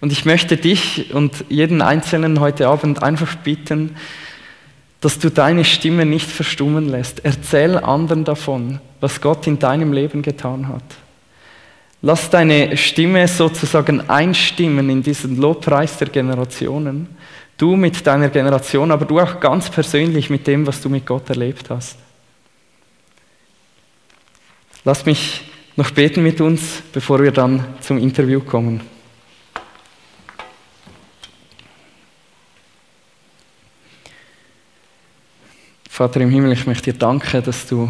Und 0.00 0.10
ich 0.10 0.24
möchte 0.24 0.56
dich 0.56 1.12
und 1.14 1.44
jeden 1.50 1.82
Einzelnen 1.82 2.40
heute 2.40 2.68
Abend 2.68 3.02
einfach 3.02 3.34
bitten, 3.36 3.96
dass 5.02 5.18
du 5.18 5.30
deine 5.30 5.66
Stimme 5.66 6.06
nicht 6.06 6.30
verstummen 6.30 6.88
lässt. 6.88 7.26
Erzähl 7.26 7.76
anderen 7.76 8.24
davon, 8.24 8.80
was 9.00 9.20
Gott 9.20 9.46
in 9.46 9.58
deinem 9.58 9.92
Leben 9.92 10.22
getan 10.22 10.68
hat. 10.68 11.03
Lass 12.06 12.28
deine 12.28 12.76
Stimme 12.76 13.26
sozusagen 13.26 14.10
einstimmen 14.10 14.90
in 14.90 15.02
diesen 15.02 15.38
Lobpreis 15.38 15.96
der 15.96 16.10
Generationen 16.10 17.08
Du 17.56 17.76
mit 17.76 18.06
deiner 18.06 18.28
Generation, 18.28 18.90
aber 18.90 19.06
du 19.06 19.20
auch 19.20 19.40
ganz 19.40 19.70
persönlich 19.70 20.28
mit 20.28 20.46
dem, 20.46 20.66
was 20.66 20.82
du 20.82 20.90
mit 20.90 21.06
Gott 21.06 21.30
erlebt 21.30 21.70
hast. 21.70 21.96
Lass 24.84 25.06
mich 25.06 25.50
noch 25.76 25.92
beten 25.92 26.22
mit 26.22 26.40
uns, 26.40 26.82
bevor 26.92 27.22
wir 27.22 27.30
dann 27.30 27.64
zum 27.80 27.96
Interview 27.96 28.40
kommen. 28.40 28.82
Vater 35.88 36.20
im 36.20 36.30
Himmel, 36.30 36.52
ich 36.52 36.66
möchte 36.66 36.92
dir 36.92 36.98
danken, 36.98 37.42
dass 37.44 37.66
du 37.66 37.88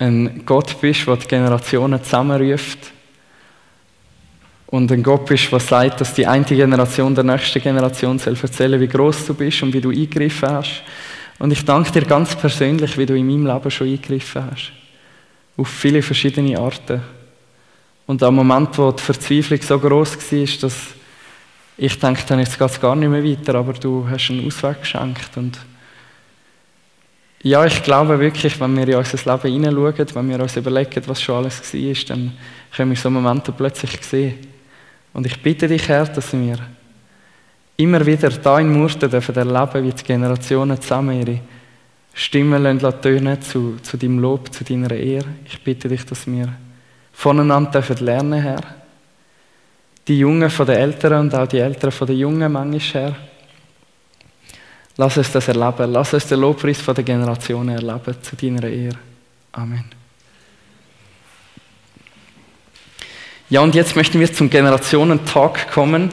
ein 0.00 0.42
Gott 0.46 0.80
bist, 0.80 1.06
der 1.06 1.16
die 1.16 1.28
Generationen 1.28 2.02
zusammenruft 2.02 2.78
und 4.66 4.90
ein 4.90 5.02
Gott 5.02 5.26
bist, 5.26 5.52
der 5.52 5.60
sagt, 5.60 6.00
dass 6.00 6.14
die 6.14 6.26
eine 6.26 6.44
Generation 6.44 7.14
der 7.14 7.24
nächsten 7.24 7.60
Generation 7.60 8.18
soll 8.18 8.36
erzählen, 8.40 8.80
wie 8.80 8.88
groß 8.88 9.26
du 9.26 9.34
bist 9.34 9.62
und 9.62 9.74
wie 9.74 9.80
du 9.80 9.90
eingegriffen 9.90 10.48
hast. 10.48 10.82
Und 11.38 11.52
ich 11.52 11.64
danke 11.64 11.92
dir 11.92 12.06
ganz 12.06 12.34
persönlich, 12.34 12.96
wie 12.96 13.06
du 13.06 13.14
in 13.14 13.26
meinem 13.26 13.46
Leben 13.46 13.70
schon 13.70 13.88
eingegriffen 13.88 14.50
hast. 14.50 14.72
Auf 15.56 15.68
viele 15.68 16.02
verschiedene 16.02 16.58
Arten. 16.58 17.02
Und 18.06 18.22
am 18.22 18.36
Moment, 18.36 18.76
wo 18.78 18.92
die 18.92 19.02
Verzweiflung 19.02 19.60
so 19.60 19.78
groß 19.78 20.16
war, 20.16 20.46
dass 20.62 20.76
ich 21.76 21.98
dachte, 21.98 22.34
jetzt 22.34 22.58
geht 22.58 22.70
es 22.70 22.80
gar 22.80 22.96
nicht 22.96 23.08
mehr 23.08 23.24
weiter, 23.24 23.54
aber 23.54 23.74
du 23.74 24.06
hast 24.08 24.30
einen 24.30 24.46
Ausweg 24.46 24.80
geschenkt. 24.80 25.36
Und 25.36 25.58
ja, 27.42 27.64
ich 27.64 27.82
glaube 27.82 28.18
wirklich, 28.20 28.60
wenn 28.60 28.76
wir 28.76 28.88
in 28.88 28.94
unser 28.96 29.16
Leben 29.16 29.64
hineinschauen, 29.64 30.14
wenn 30.14 30.28
wir 30.28 30.40
uns 30.40 30.56
überlegen, 30.56 31.02
was 31.06 31.22
schon 31.22 31.36
alles 31.36 31.74
war, 31.74 32.04
dann 32.08 32.32
können 32.74 32.90
wir 32.90 32.96
so 32.96 33.10
Momente 33.10 33.52
plötzlich 33.52 34.02
sehen 34.02 34.50
und 35.12 35.26
ich 35.26 35.42
bitte 35.42 35.66
dich, 35.66 35.88
Herr, 35.88 36.06
dass 36.06 36.32
wir 36.32 36.58
immer 37.76 38.04
wieder 38.04 38.30
da 38.30 38.58
in 38.60 38.72
Murten 38.72 39.10
dürfen 39.10 39.34
erleben, 39.34 39.84
wie 39.84 39.92
die 39.92 40.04
Generationen 40.04 40.80
zusammen 40.80 41.20
ihre 41.20 41.40
Stimmen 42.14 42.78
tönen 43.00 43.40
zu, 43.40 43.76
zu 43.82 43.96
deinem 43.96 44.18
Lob, 44.18 44.52
zu 44.52 44.64
deiner 44.64 44.92
Ehre. 44.92 45.26
Ich 45.44 45.62
bitte 45.62 45.88
dich, 45.88 46.04
dass 46.04 46.26
wir 46.26 46.52
voneinander 47.12 47.70
dürfen 47.70 48.04
lernen, 48.04 48.40
Herr. 48.40 48.60
Die 50.06 50.18
Jungen 50.18 50.50
von 50.50 50.66
den 50.66 50.76
Älteren 50.76 51.20
und 51.20 51.34
auch 51.34 51.46
die 51.46 51.58
Älteren 51.58 51.92
von 51.92 52.06
den 52.06 52.18
Jungen 52.18 52.52
manchmal, 52.52 53.02
Herr. 53.02 53.16
Lass 55.00 55.16
uns 55.16 55.32
das 55.32 55.48
erleben. 55.48 55.90
Lass 55.92 56.12
uns 56.12 56.26
den 56.26 56.40
Lobpreis 56.40 56.84
den 56.84 57.04
Generationen 57.06 57.70
erleben 57.70 58.14
zu 58.20 58.36
deiner 58.36 58.68
Ehre. 58.68 58.98
Amen. 59.50 59.86
Ja, 63.48 63.62
und 63.62 63.74
jetzt 63.74 63.96
möchten 63.96 64.20
wir 64.20 64.30
zum 64.30 64.50
Generationentag 64.50 65.72
kommen. 65.72 66.10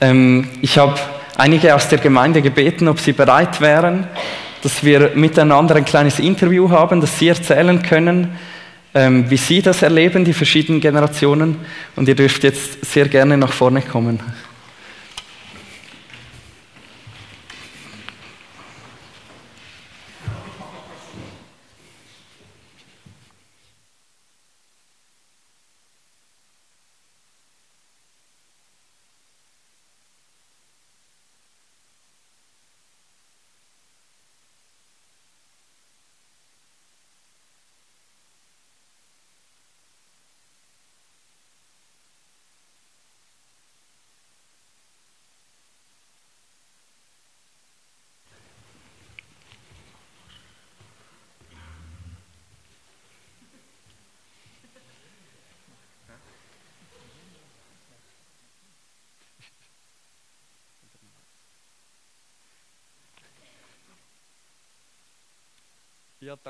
Ähm, 0.00 0.48
ich 0.62 0.78
habe 0.78 0.98
einige 1.36 1.74
aus 1.74 1.90
der 1.90 1.98
Gemeinde 1.98 2.40
gebeten, 2.40 2.88
ob 2.88 3.00
sie 3.00 3.12
bereit 3.12 3.60
wären, 3.60 4.06
dass 4.62 4.82
wir 4.82 5.10
miteinander 5.14 5.76
ein 5.76 5.84
kleines 5.84 6.18
Interview 6.18 6.70
haben, 6.70 7.02
dass 7.02 7.18
sie 7.18 7.28
erzählen 7.28 7.82
können, 7.82 8.38
ähm, 8.94 9.28
wie 9.28 9.36
sie 9.36 9.60
das 9.60 9.82
erleben, 9.82 10.24
die 10.24 10.32
verschiedenen 10.32 10.80
Generationen. 10.80 11.58
Und 11.96 12.08
ihr 12.08 12.16
dürft 12.16 12.44
jetzt 12.44 12.82
sehr 12.82 13.08
gerne 13.08 13.36
nach 13.36 13.52
vorne 13.52 13.82
kommen. 13.82 14.20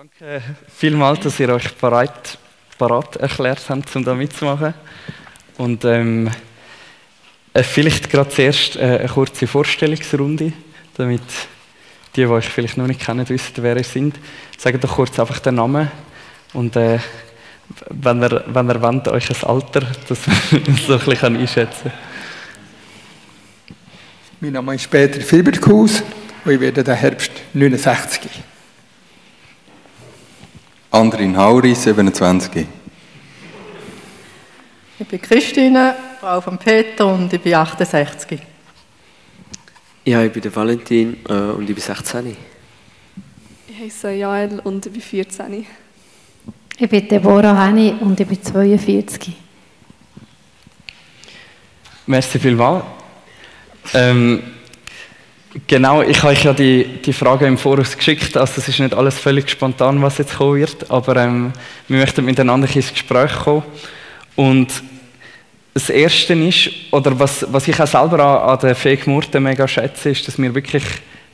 Danke 0.06 0.42
vielmals, 0.68 1.20
dass 1.20 1.40
ihr 1.40 1.48
euch 1.48 1.74
bereit, 1.74 2.38
bereit 2.78 3.16
erklärt 3.16 3.62
habt, 3.68 3.96
um 3.96 4.04
da 4.04 4.14
mitzumachen. 4.14 4.74
Und 5.58 5.84
ähm, 5.84 6.30
äh, 7.52 7.62
vielleicht 7.62 8.10
gerade 8.10 8.30
zuerst 8.30 8.76
äh, 8.76 8.98
eine 9.00 9.08
kurze 9.08 9.46
Vorstellungsrunde, 9.46 10.52
damit 10.96 11.22
die, 12.14 12.20
die 12.20 12.26
euch 12.26 12.46
vielleicht 12.46 12.76
noch 12.76 12.86
nicht 12.86 13.00
kennen, 13.00 13.28
wissen, 13.28 13.54
wer 13.56 13.76
ihr 13.76 13.84
seid. 13.84 14.12
Sagt 14.56 14.84
doch 14.84 14.94
kurz 14.94 15.18
einfach 15.18 15.40
den 15.40 15.56
Namen 15.56 15.90
und 16.52 16.76
äh, 16.76 16.98
wenn 17.90 18.22
ihr, 18.22 18.44
wenn 18.46 18.68
ihr 18.68 18.80
wollt, 18.80 19.08
euch 19.08 19.30
ein 19.30 19.48
Alter, 19.48 19.80
das 20.08 20.26
man 20.26 20.76
so 20.86 20.92
ein 20.92 21.00
bisschen 21.00 21.36
einschätzen 21.36 21.90
kann. 21.90 21.92
Mein 24.40 24.52
Name 24.52 24.74
ist 24.74 24.88
Peter 24.88 25.20
Filberthaus 25.20 26.02
und 26.44 26.52
ich 26.52 26.60
werde 26.60 26.84
den 26.84 26.94
Herbst 26.94 27.32
69. 27.54 28.45
Andrin 30.96 31.36
Hauri, 31.36 31.74
27. 31.74 32.66
Ich 34.98 35.06
bin 35.06 35.20
Christine, 35.20 35.94
Frau 36.18 36.40
von 36.40 36.56
Peter 36.56 37.06
und 37.12 37.30
ich 37.30 37.40
bin 37.42 37.52
68. 37.52 38.40
Ja, 40.06 40.22
ich 40.22 40.32
bin 40.32 40.40
der 40.40 40.56
Valentin 40.56 41.18
äh, 41.28 41.32
und 41.32 41.68
ich 41.68 41.74
bin 41.74 41.84
16. 41.84 42.34
Ich 43.68 43.78
heiße 43.78 44.12
Jael 44.12 44.58
und 44.60 44.86
ich 44.86 44.92
bin 44.92 45.02
14. 45.02 45.66
Ich 46.78 46.88
bin 46.88 47.06
Deborah 47.06 47.66
Henny 47.66 47.94
und 48.00 48.18
ich 48.18 48.26
bin 48.26 48.42
42. 48.42 49.34
Merci 52.06 52.38
vielmals. 52.38 52.84
Ähm, 53.92 54.42
genau, 55.66 56.02
ich 56.02 56.22
habe 56.22 56.32
euch 56.32 56.44
ja 56.44 56.52
die, 56.52 56.84
die 57.04 57.12
Frage 57.12 57.46
im 57.46 57.58
Voraus 57.58 57.96
geschickt, 57.96 58.36
also 58.36 58.54
es 58.56 58.68
ist 58.68 58.80
nicht 58.80 58.94
alles 58.94 59.18
völlig 59.18 59.48
spontan, 59.48 60.02
was 60.02 60.18
jetzt 60.18 60.36
kommen 60.36 60.56
wird, 60.56 60.90
aber 60.90 61.16
ähm, 61.16 61.52
wir 61.88 62.00
möchten 62.00 62.24
miteinander 62.24 62.68
ins 62.74 62.92
Gespräch 62.92 63.32
kommen. 63.32 63.62
Und 64.34 64.82
das 65.74 65.90
Erste 65.90 66.34
ist, 66.34 66.70
oder 66.90 67.18
was, 67.18 67.46
was 67.52 67.68
ich 67.68 67.80
auch 67.80 67.86
selber 67.86 68.20
an, 68.20 68.50
an 68.50 68.58
der 68.60 68.74
Fähig 68.74 69.06
Murten 69.06 69.42
mega 69.42 69.68
schätze, 69.68 70.10
ist, 70.10 70.26
dass 70.26 70.38
wir 70.38 70.54
wirklich, 70.54 70.84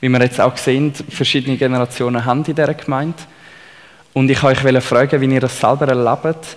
wie 0.00 0.08
wir 0.08 0.20
jetzt 0.20 0.40
auch 0.40 0.56
sehen, 0.56 0.92
verschiedene 1.08 1.56
Generationen 1.56 2.24
haben 2.24 2.44
in 2.44 2.54
dieser 2.54 2.74
Gemeinde. 2.74 3.18
Und 4.12 4.30
ich 4.30 4.42
wollte 4.42 4.66
euch 4.66 4.84
fragen, 4.84 5.20
wie 5.20 5.34
ihr 5.34 5.40
das 5.40 5.58
selber 5.58 5.88
erlebt. 5.88 6.56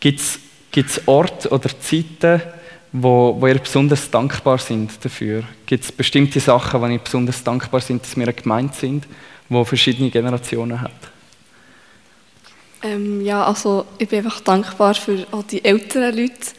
Gibt 0.00 0.20
es 0.20 1.02
Orte 1.06 1.48
oder 1.50 1.68
Zeiten, 1.80 2.40
wo, 2.96 3.36
wo 3.40 3.48
ihr 3.48 3.58
besonders 3.58 4.08
dankbar 4.08 4.58
sind 4.58 5.04
dafür? 5.04 5.42
Gibt 5.66 5.82
es 5.82 5.90
bestimmte 5.90 6.38
Sachen, 6.38 6.80
wo 6.80 6.86
ihr 6.86 7.00
besonders 7.00 7.42
dankbar 7.42 7.80
sind, 7.80 8.02
dass 8.02 8.16
wir 8.16 8.22
eine 8.22 8.32
Gemeinde 8.32 8.72
sind, 8.72 9.08
wo 9.48 9.64
verschiedene 9.64 10.10
Generationen 10.10 10.80
hat? 10.80 10.92
Ähm, 12.84 13.20
ja, 13.20 13.44
also 13.44 13.84
ich 13.98 14.08
bin 14.08 14.20
einfach 14.20 14.40
dankbar 14.40 14.94
für 14.94 15.26
all 15.32 15.42
die 15.42 15.64
älteren 15.64 16.16
Leute, 16.16 16.52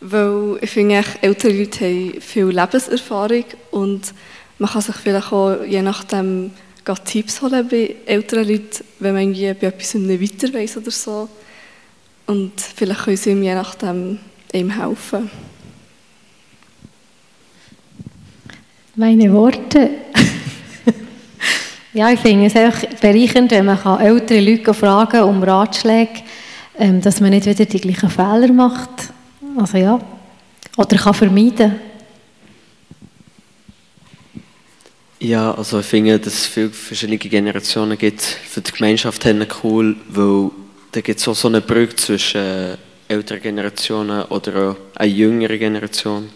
weil 0.00 0.58
ich 0.60 0.70
finde, 0.70 1.04
ältere 1.20 1.52
Leute 1.52 1.84
haben 1.84 2.20
viel 2.20 2.46
Lebenserfahrung 2.46 3.44
und 3.70 4.12
man 4.58 4.70
kann 4.70 4.82
sich 4.82 4.96
vielleicht 4.96 5.32
auch 5.32 5.62
je 5.62 5.82
nachdem 5.82 6.50
Tipps 7.04 7.42
holen 7.42 7.68
bei 7.68 7.94
älteren 8.06 8.48
Leuten, 8.48 8.84
wenn 8.98 9.14
man 9.14 9.22
irgendwie 9.22 9.54
bei 9.54 9.68
etwas 9.68 9.94
nicht 9.94 10.42
weiter 10.42 10.52
weiß 10.52 10.78
oder 10.78 10.90
so. 10.90 11.28
Und 12.26 12.60
vielleicht 12.60 13.04
können 13.04 13.16
sie 13.16 13.30
ihm 13.30 13.42
je 13.44 13.54
nachdem 13.54 14.18
ihm 14.52 14.70
helfen. 14.70 15.30
Meine 18.98 19.30
Worte. 19.30 19.90
ja, 21.92 22.10
ich 22.10 22.20
finde 22.20 22.46
es 22.46 22.56
einfach 22.56 22.86
bereichernd, 22.98 23.50
wenn 23.50 23.66
man 23.66 24.00
ältere 24.00 24.40
Leute 24.40 24.72
fragen 24.72 25.22
um 25.22 25.42
Ratschläge, 25.42 26.22
ähm, 26.78 27.02
dass 27.02 27.20
man 27.20 27.28
nicht 27.28 27.44
wieder 27.44 27.66
die 27.66 27.78
gleichen 27.78 28.08
Fehler 28.08 28.50
macht. 28.54 29.12
Also 29.58 29.76
ja, 29.76 30.00
oder 30.78 30.96
kann 30.96 31.12
vermeiden. 31.12 31.76
Ja, 35.20 35.52
also 35.52 35.80
ich 35.80 35.86
finde, 35.86 36.18
dass 36.18 36.32
es 36.32 36.46
viele 36.46 36.70
verschiedene 36.70 37.18
Generationen 37.18 37.98
gibt. 37.98 38.22
Für 38.22 38.62
die 38.62 38.72
Gemeinschaft 38.72 39.26
cool, 39.62 39.94
weil 40.08 40.50
da 40.92 41.02
gibt 41.02 41.20
es 41.20 41.28
auch 41.28 41.34
so 41.34 41.48
eine 41.48 41.60
Brücke 41.60 41.96
zwischen 41.96 42.78
älteren 43.08 43.42
Generationen 43.42 44.22
oder 44.22 44.70
auch 44.70 44.76
einer 44.94 45.10
jüngeren 45.10 45.58
Generation. 45.58 46.30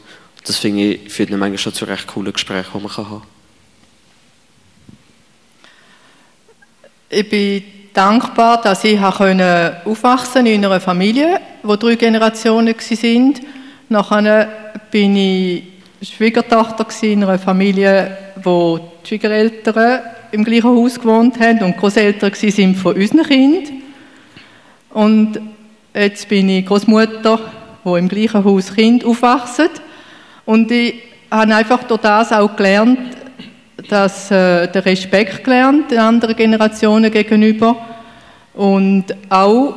Das 0.45 0.57
finde 0.57 0.95
ich, 0.95 1.13
führt 1.13 1.31
manchmal 1.31 1.59
schon 1.59 1.75
zu 1.75 1.85
recht 1.85 2.07
coolen 2.07 2.33
Gesprächen, 2.33 2.71
die 2.75 2.81
man 2.81 2.97
haben 2.97 3.05
kann. 3.09 3.23
Ich 7.11 7.29
bin 7.29 7.63
dankbar, 7.93 8.61
dass 8.61 8.85
ich 8.85 8.99
aufwachsen 9.01 10.47
in 10.47 10.65
einer 10.65 10.81
Familie, 10.81 11.41
wo 11.63 11.77
drei 11.77 11.97
Generationen 11.97 12.75
waren. 12.75 13.35
Nachher 13.89 14.49
bin 14.91 15.17
ich 15.17 15.65
Schwiegertochter 16.03 16.87
in 17.03 17.25
einer 17.25 17.39
Familie, 17.39 18.17
wo 18.43 18.79
die 18.79 19.09
Schwiegereltern 19.09 20.01
im 20.33 20.45
gleichen 20.45 20.71
Haus 20.71 20.99
gewohnt 20.99 21.39
haben 21.41 21.63
und 21.63 21.77
Großeltern 21.77 22.33
waren 22.33 22.75
von 22.77 22.95
unseren 22.95 23.25
Kindern. 23.25 23.83
Und 24.91 25.41
jetzt 25.93 26.29
bin 26.29 26.49
ich 26.49 26.67
Großmutter, 26.67 27.41
wo 27.85 27.97
im 27.97 28.09
gleichen 28.09 28.45
Haus 28.45 28.73
Kind 28.75 29.05
aufwachsen. 29.05 29.69
Und 30.45 30.71
ich 30.71 30.95
habe 31.31 31.55
einfach 31.55 31.85
durch 31.85 32.01
das 32.01 32.33
auch 32.33 32.55
gelernt, 32.57 32.99
dass 33.89 34.31
äh, 34.31 34.69
der 34.69 34.85
Respekt 34.85 35.43
gelernt 35.45 35.93
anderen 35.93 36.37
Generationen 36.37 37.11
gegenüber 37.11 37.77
und 38.55 39.05
auch 39.29 39.75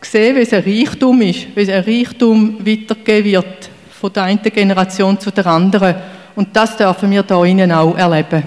gesehen, 0.00 0.36
wie 0.36 0.40
es 0.40 0.52
ein 0.52 0.62
Reichtum 0.62 1.20
ist, 1.22 1.46
wie 1.54 1.72
ein 1.72 1.84
Reichtum 1.84 2.58
weitergegeben 2.64 3.24
wird 3.24 3.70
von 4.00 4.12
der 4.12 4.24
einen 4.24 4.42
Generation 4.42 5.18
zu 5.18 5.30
der 5.30 5.46
anderen. 5.46 5.94
Und 6.34 6.54
das 6.54 6.76
dürfen 6.76 7.10
wir 7.10 7.24
hier 7.26 7.44
innen 7.44 7.72
auch 7.72 7.96
erleben. 7.96 8.42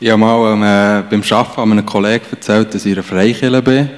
Ich 0.00 0.10
habe 0.10 0.18
mal 0.18 0.52
ähm, 0.52 0.62
äh, 0.62 1.02
beim 1.10 1.22
Arbeiten 1.28 1.72
einem 1.72 1.86
Kollegen 1.86 2.24
erzählt, 2.30 2.72
dass 2.72 2.84
ich 2.84 2.92
in 2.92 2.98
einer 2.98 3.02
Freikirche 3.02 3.62
bin. 3.62 3.88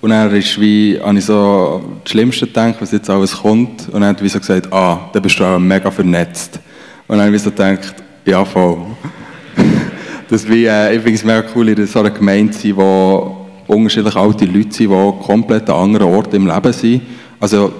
Und 0.00 0.10
er 0.10 0.32
ist 0.32 0.60
wie, 0.60 1.00
habe 1.02 1.18
ich 1.18 1.24
so 1.24 1.82
das 2.04 2.10
Schlimmste 2.10 2.46
gedacht, 2.46 2.76
was 2.80 2.92
jetzt 2.92 3.08
alles 3.08 3.36
kommt. 3.36 3.88
Und 3.88 4.02
er 4.02 4.08
hat 4.08 4.22
wie 4.22 4.28
so 4.28 4.38
gesagt, 4.38 4.72
ah, 4.72 5.08
da 5.12 5.20
bist 5.20 5.38
du 5.38 5.44
auch 5.44 5.58
mega 5.58 5.90
vernetzt. 5.90 6.60
Und 7.06 7.18
dann 7.18 7.26
habe 7.26 7.36
ich 7.36 7.42
so 7.42 7.50
gedacht, 7.50 7.94
ja 8.24 8.44
voll. 8.44 8.78
das 10.28 10.48
wie, 10.48 10.66
äh, 10.66 10.96
ich 10.96 11.02
finde 11.02 11.14
es 11.14 11.24
mega 11.24 11.44
cool, 11.54 11.68
in 11.68 11.86
so 11.86 12.00
einer 12.00 12.10
Gemeinde 12.10 12.52
zu 12.52 12.68
sein, 12.68 12.76
wo 12.76 13.46
unterschiedlich 13.66 14.14
alte 14.16 14.44
Leute 14.44 14.72
sind, 14.72 14.90
die 14.90 15.24
komplett 15.24 15.68
an 15.70 15.76
anderen 15.76 16.08
Orten 16.08 16.36
im 16.36 16.46
Leben 16.46 16.72
sind. 16.72 17.02
Also 17.40 17.72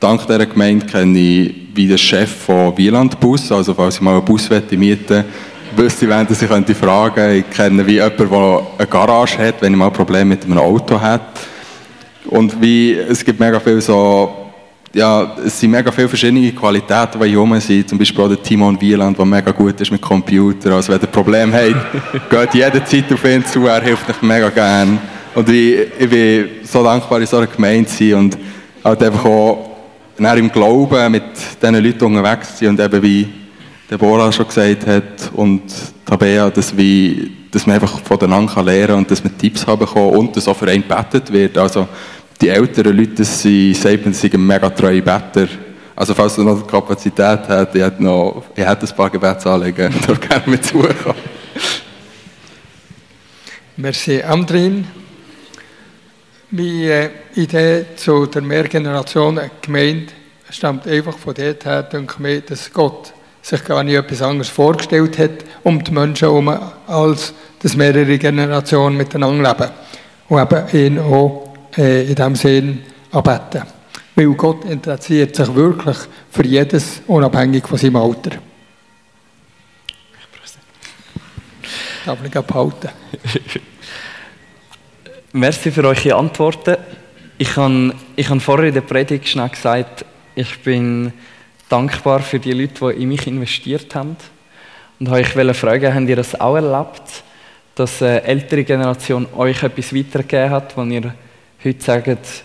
dank 0.00 0.26
dieser 0.26 0.46
Gemeinde 0.46 0.84
kenne 0.86 1.18
ich 1.18 1.54
wie 1.74 1.86
den 1.86 1.98
Chef 1.98 2.44
von 2.44 2.76
Wieland 2.76 3.18
Bus, 3.18 3.50
also 3.50 3.72
falls 3.72 3.96
ich 3.96 4.02
mal 4.02 4.16
einen 4.16 4.24
Bus 4.24 4.50
mieten 4.70 5.24
wüsste 5.76 6.04
ich, 6.04 6.10
wenn 6.10 6.26
ich 6.30 6.38
könnte 6.38 6.74
fragen. 6.74 7.36
Ich 7.36 7.50
kenne 7.50 7.86
wie 7.86 7.94
jemanden, 7.94 8.28
der 8.28 8.62
eine 8.78 8.86
Garage 8.86 9.38
hat, 9.38 9.62
wenn 9.62 9.72
ich 9.72 9.78
mal 9.78 9.86
ein 9.86 9.92
Problem 9.92 10.28
mit 10.28 10.44
einem 10.44 10.58
Auto 10.58 11.00
habe. 11.00 11.22
Und 12.32 12.58
wie, 12.62 12.94
es 12.94 13.22
gibt 13.22 13.38
mega 13.38 13.60
viel 13.60 13.78
so, 13.82 14.32
ja, 14.94 15.36
es 15.44 15.60
sind 15.60 15.70
mega 15.70 15.92
viele 15.92 16.08
verschiedene 16.08 16.50
Qualitäten, 16.52 17.20
die 17.20 17.28
hier 17.28 17.60
sind. 17.60 17.90
Zum 17.90 17.98
Beispiel 17.98 18.24
auch 18.24 18.28
der 18.28 18.42
Timon 18.42 18.80
Wieland, 18.80 19.18
der 19.18 19.26
mega 19.26 19.50
gut 19.50 19.78
ist 19.78 19.92
mit 19.92 20.00
Computern. 20.00 20.72
Also 20.72 20.94
wenn 20.94 21.00
ihr 21.00 21.08
ein 21.08 21.12
Problem 21.12 21.52
habt, 21.52 22.30
geht 22.30 22.54
jederzeit 22.54 23.12
auf 23.12 23.22
ihn 23.26 23.44
zu, 23.44 23.66
er 23.66 23.82
hilft 23.82 24.08
euch 24.08 24.22
mega 24.22 24.48
gerne. 24.48 24.96
Und 25.34 25.46
ich, 25.50 25.80
ich 25.98 26.08
bin 26.08 26.48
so 26.64 26.82
dankbar, 26.82 27.20
in 27.20 27.26
so 27.26 27.36
einer 27.36 27.48
Gemeinde 27.48 27.90
zu 27.90 28.02
sein 28.02 28.14
und 28.14 28.38
halt 28.82 29.02
einfach 29.02 29.24
auch 29.26 29.68
im 30.18 30.50
Glauben 30.50 31.12
mit 31.12 31.24
diesen 31.60 31.84
Leuten 31.84 32.04
unterwegs 32.04 32.56
zu 32.56 32.64
sein 32.64 32.68
und 32.70 32.80
eben 32.80 33.02
wie 33.02 33.28
Deborah 33.90 34.32
schon 34.32 34.46
gesagt 34.46 34.86
hat 34.86 35.30
und 35.34 35.64
Tabea, 36.06 36.48
dass, 36.48 36.74
wie, 36.74 37.30
dass 37.50 37.66
man 37.66 37.74
einfach 37.74 38.00
voneinander 38.00 38.62
lernen 38.62 38.86
kann 38.86 38.98
und 38.98 39.10
dass 39.10 39.22
man 39.22 39.36
Tipps 39.36 39.66
haben 39.66 39.84
kann 39.84 40.08
und 40.08 40.34
dass 40.34 40.48
auch 40.48 40.56
für 40.56 40.68
einen 40.68 40.88
gebetet 40.88 41.30
wird. 41.30 41.58
Also 41.58 41.86
die 42.42 42.48
älteren 42.48 42.96
Leute, 42.96 43.24
sagen, 43.24 44.12
sie 44.12 44.28
sind 44.28 44.38
mega 44.38 44.68
treue 44.70 45.00
Better. 45.00 45.46
Also 45.94 46.12
falls 46.12 46.34
du 46.34 46.42
noch 46.42 46.60
die 46.60 46.68
Kapazität 46.68 47.40
hast, 47.46 47.74
ich 47.74 47.82
hätte, 47.82 48.02
noch, 48.02 48.42
ich 48.56 48.66
hätte 48.66 48.86
ein 48.86 48.96
paar 48.96 49.10
Gebetsanliegen, 49.10 49.94
da 50.06 50.14
gerne 50.14 50.42
mit 50.46 50.64
zukommen. 50.64 51.14
Merci, 53.76 54.22
Andrin. 54.22 54.86
Meine 56.50 57.10
Idee 57.36 57.86
zu 57.96 58.26
der 58.26 58.42
Mehrgenerationen-Gemeinde 58.42 60.12
stammt 60.50 60.86
einfach 60.86 61.16
von 61.16 61.34
dort 61.34 61.64
her, 61.64 61.84
denke 61.84 62.28
ich, 62.28 62.44
dass 62.44 62.72
Gott 62.72 63.12
sich 63.40 63.64
gar 63.64 63.82
nicht 63.84 63.96
etwas 63.96 64.20
anderes 64.20 64.48
vorgestellt 64.48 65.16
hat 65.18 65.30
um 65.62 65.82
die 65.82 65.92
Menschen 65.92 66.28
herum, 66.28 66.54
als 66.86 67.32
dass 67.60 67.76
mehrere 67.76 68.18
Generationen 68.18 68.96
miteinander 68.96 69.48
leben. 69.50 69.70
Und 70.28 70.40
eben 70.40 70.76
ihn 70.76 70.98
auch 70.98 71.51
äh, 71.76 72.02
in 72.02 72.14
diesem 72.14 72.34
Sinn 72.36 72.82
anbeten. 73.10 73.62
Weil 74.14 74.28
Gott 74.34 74.64
interessiert 74.64 75.36
sich 75.36 75.54
wirklich 75.54 75.96
für 76.30 76.46
jedes, 76.46 77.02
unabhängig 77.06 77.66
von 77.66 77.78
seinem 77.78 77.96
Alter. 77.96 78.38
darf 82.04 82.18
ich 82.24 82.30
behalten. 82.30 82.88
Merci 85.32 85.70
für 85.70 85.84
eure 85.84 86.14
Antworten. 86.14 86.76
Ich 87.38 87.56
habe 87.56 87.94
ich 88.16 88.28
hab 88.28 88.42
vorher 88.42 88.68
in 88.68 88.74
der 88.74 88.82
Predigt 88.82 89.28
schnell 89.28 89.48
gesagt, 89.48 90.04
ich 90.34 90.60
bin 90.60 91.12
dankbar 91.68 92.20
für 92.20 92.38
die 92.38 92.52
Leute, 92.52 92.92
die 92.92 93.02
in 93.02 93.08
mich 93.08 93.26
investiert 93.26 93.94
haben. 93.94 94.16
Und 95.00 95.16
ich 95.16 95.34
wollte 95.34 95.54
fragen, 95.54 95.94
habt 95.94 96.08
ihr 96.08 96.16
das 96.16 96.38
auch 96.40 96.56
erlebt, 96.56 97.24
dass 97.74 98.02
eine 98.02 98.22
ältere 98.22 98.64
Generation 98.64 99.26
euch 99.34 99.62
etwas 99.62 99.94
weitergegeben 99.94 100.50
hat, 100.50 100.76
wo 100.76 100.82
ihr 100.82 101.14
heute 101.64 101.82
sagt, 101.82 102.44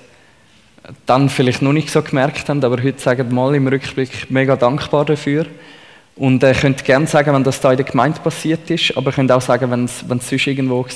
dann 1.05 1.29
vielleicht 1.29 1.61
noch 1.61 1.73
nicht 1.73 1.89
so 1.89 2.01
gemerkt 2.01 2.47
habt, 2.47 2.63
aber 2.63 2.81
heute 2.81 2.99
sagen 2.99 3.33
mal 3.33 3.55
im 3.55 3.67
Rückblick 3.67 4.29
mega 4.29 4.55
dankbar 4.55 5.05
dafür. 5.05 5.45
Und 6.15 6.43
ihr 6.43 6.49
äh, 6.49 6.53
könnt 6.53 6.83
gerne 6.83 7.05
sagen, 7.05 7.33
wenn 7.33 7.43
das 7.43 7.61
da 7.61 7.71
in 7.71 7.77
der 7.77 7.85
Gemeinde 7.85 8.19
passiert 8.19 8.69
ist, 8.71 8.95
aber 8.97 9.11
ihr 9.11 9.13
könnt 9.13 9.31
auch 9.31 9.41
sagen, 9.41 9.69
wenn 9.69 9.85
es, 9.85 9.99
sonst 9.99 10.31
irgendwo 10.31 10.83
war. 10.83 10.89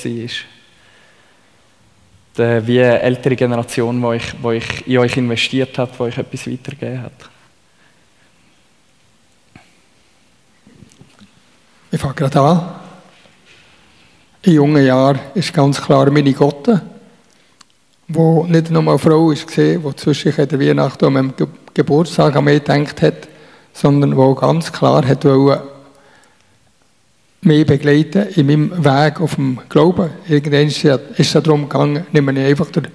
Die, 2.34 2.66
wie 2.66 2.80
eine 2.80 3.00
ältere 3.00 3.36
Generation, 3.36 4.00
die 4.00 4.06
euch, 4.06 4.32
die 4.40 4.46
euch 4.46 4.86
in 4.86 4.98
euch 4.98 5.16
investiert 5.16 5.76
hat, 5.78 5.94
die 5.96 6.00
euch 6.00 6.18
etwas 6.18 6.46
weitergegeben 6.46 7.02
hat. 7.02 7.12
Ich 11.90 12.00
fange 12.00 12.14
gerade 12.14 12.40
an. 12.40 12.74
In 14.44 14.54
jungen 14.54 14.84
Jahren 14.84 15.20
ist 15.34 15.52
ganz 15.52 15.80
klar 15.80 16.10
meine 16.10 16.32
Gotte, 16.32 16.80
wo 18.08 18.44
nicht 18.44 18.70
nur 18.70 18.82
eine 18.82 18.98
Frau 18.98 19.28
war, 19.28 19.34
die 19.34 19.96
zwischen 19.96 20.48
der 20.48 20.60
Weihnachten 20.60 21.04
und 21.04 21.14
dem 21.14 21.48
Geburtstag 21.74 22.36
an 22.36 22.44
mich 22.44 22.64
gedacht 22.64 23.02
hat, 23.02 23.28
sondern 23.72 24.16
wo 24.16 24.34
ganz 24.34 24.72
klar 24.72 25.06
hat 25.06 25.24
wollte, 25.24 25.62
mich 27.42 27.66
begleiten 27.66 28.28
in 28.36 28.46
meinem 28.46 28.84
Weg 28.84 29.20
auf 29.20 29.34
dem 29.34 29.58
Glauben. 29.68 30.10
Irgendwann 30.28 30.68
ist 30.68 30.84
es 31.18 31.32
darum 31.32 31.68
gegangen, 31.68 32.06
nehme 32.12 32.32
ich 32.32 32.46
einfach 32.46 32.70
den 32.70 32.88